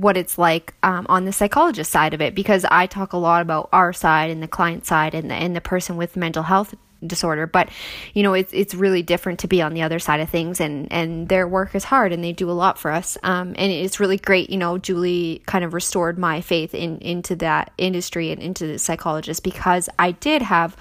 [0.00, 3.42] what it's like um, on the psychologist side of it because I talk a lot
[3.42, 6.74] about our side and the client side and the, and the person with mental health
[7.06, 7.46] disorder.
[7.46, 7.68] But
[8.14, 10.90] you know it's it's really different to be on the other side of things and
[10.92, 13.18] and their work is hard and they do a lot for us.
[13.22, 17.36] Um, and it's really great you know Julie kind of restored my faith in into
[17.36, 20.76] that industry and into the psychologist because I did have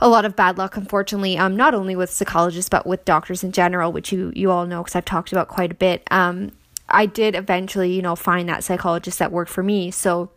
[0.00, 3.52] a lot of bad luck unfortunately um not only with psychologists but with doctors in
[3.52, 6.02] general which you you all know because I've talked about quite a bit.
[6.10, 6.52] Um
[6.92, 9.90] I did eventually, you know, find that psychologist that worked for me.
[9.90, 10.30] So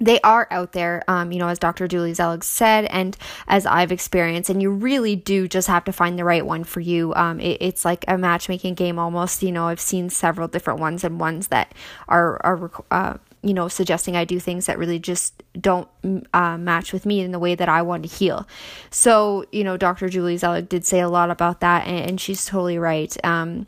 [0.00, 1.86] they are out there, um, you know, as Dr.
[1.86, 3.16] Julie Zelig said, and
[3.46, 6.80] as I've experienced, and you really do just have to find the right one for
[6.80, 7.14] you.
[7.14, 9.42] Um, it, it's like a matchmaking game almost.
[9.42, 11.72] You know, I've seen several different ones and ones that
[12.08, 15.88] are are uh, you know, suggesting I do things that really just don't
[16.32, 18.46] uh, match with me in the way that I want to heal.
[18.90, 20.08] So, you know, Dr.
[20.08, 23.16] Julie Zelig did say a lot about that, and, and she's totally right.
[23.24, 23.66] Um,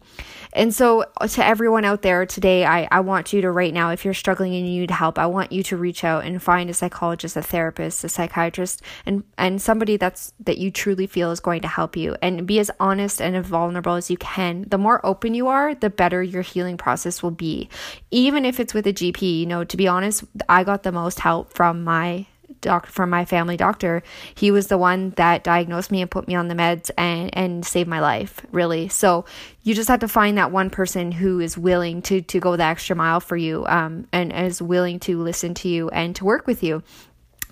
[0.53, 4.05] and so, to everyone out there today, I, I want you to right now, if
[4.05, 6.75] you're struggling and you need help, I want you to reach out and find a
[6.75, 11.61] psychologist, a therapist, a psychiatrist, and and somebody that's that you truly feel is going
[11.61, 12.17] to help you.
[12.23, 14.65] And be as honest and as vulnerable as you can.
[14.69, 17.69] The more open you are, the better your healing process will be.
[18.11, 21.21] Even if it's with a GP, you know, to be honest, I got the most
[21.21, 22.27] help from my
[22.61, 24.03] doc from my family doctor.
[24.35, 27.65] He was the one that diagnosed me and put me on the meds and and
[27.65, 28.89] saved my life, really.
[28.89, 29.25] So
[29.63, 32.65] you just have to find that one person who is willing to to go the
[32.65, 36.47] extra mile for you um and is willing to listen to you and to work
[36.47, 36.83] with you.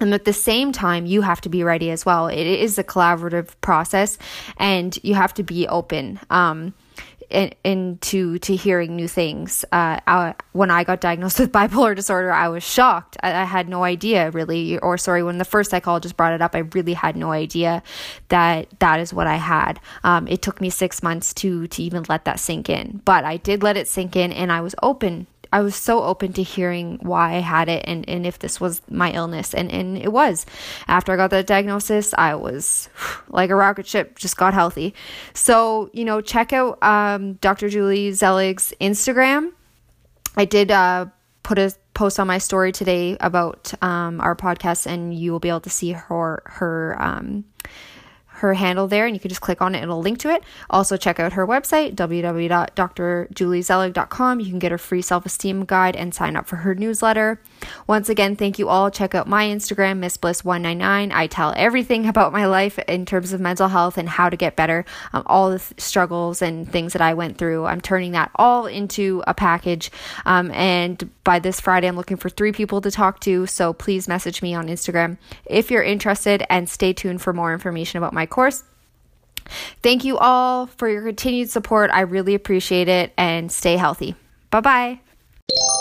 [0.01, 2.27] And at the same time, you have to be ready as well.
[2.27, 4.19] It is a collaborative process
[4.57, 6.19] and you have to be open.
[6.31, 6.75] Um,
[7.31, 9.65] into to hearing new things.
[9.73, 13.17] Uh, I, when I got diagnosed with bipolar disorder, I was shocked.
[13.23, 16.55] I, I, had no idea really, or sorry, when the first psychologist brought it up,
[16.55, 17.83] I really had no idea
[18.29, 19.81] that that is what I had.
[20.03, 23.37] Um, it took me six months to to even let that sink in, but I
[23.37, 26.99] did let it sink in, and I was open I was so open to hearing
[27.01, 29.55] why I had it and, and if this was my illness.
[29.55, 30.47] And, and it was.
[30.89, 32.89] After I got that diagnosis, I was
[33.29, 34.95] like a rocket ship, just got healthy.
[35.33, 37.69] So, you know, check out um, Dr.
[37.69, 39.53] Julie Zelig's Instagram.
[40.37, 41.07] I did uh,
[41.45, 45.51] put a post on my story today about um, our podcast, and you will be
[45.51, 47.45] able to see her, her, um,
[48.47, 50.45] her handle there and you can just click on it it'll link to it.
[50.71, 56.37] Also check out her website www.drjuliezelig.com you can get her free self-esteem guide and sign
[56.37, 57.41] up for her newsletter
[57.87, 62.07] once again thank you all check out my instagram miss bliss 199 i tell everything
[62.15, 65.51] about my life in terms of mental health and how to get better um, all
[65.51, 69.35] the th- struggles and things that i went through i'm turning that all into a
[69.35, 69.91] package
[70.27, 74.07] um, and by this friday i'm looking for three people to talk to so please
[74.09, 75.17] message me on instagram
[75.47, 78.65] if you're interested and stay tuned for more information about my course.
[79.83, 81.91] Thank you all for your continued support.
[81.93, 84.15] I really appreciate it and stay healthy.
[84.51, 85.81] Bye bye.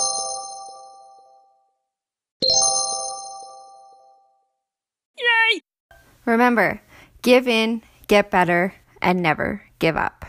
[6.26, 6.82] Remember,
[7.22, 10.26] give in, get better, and never give up.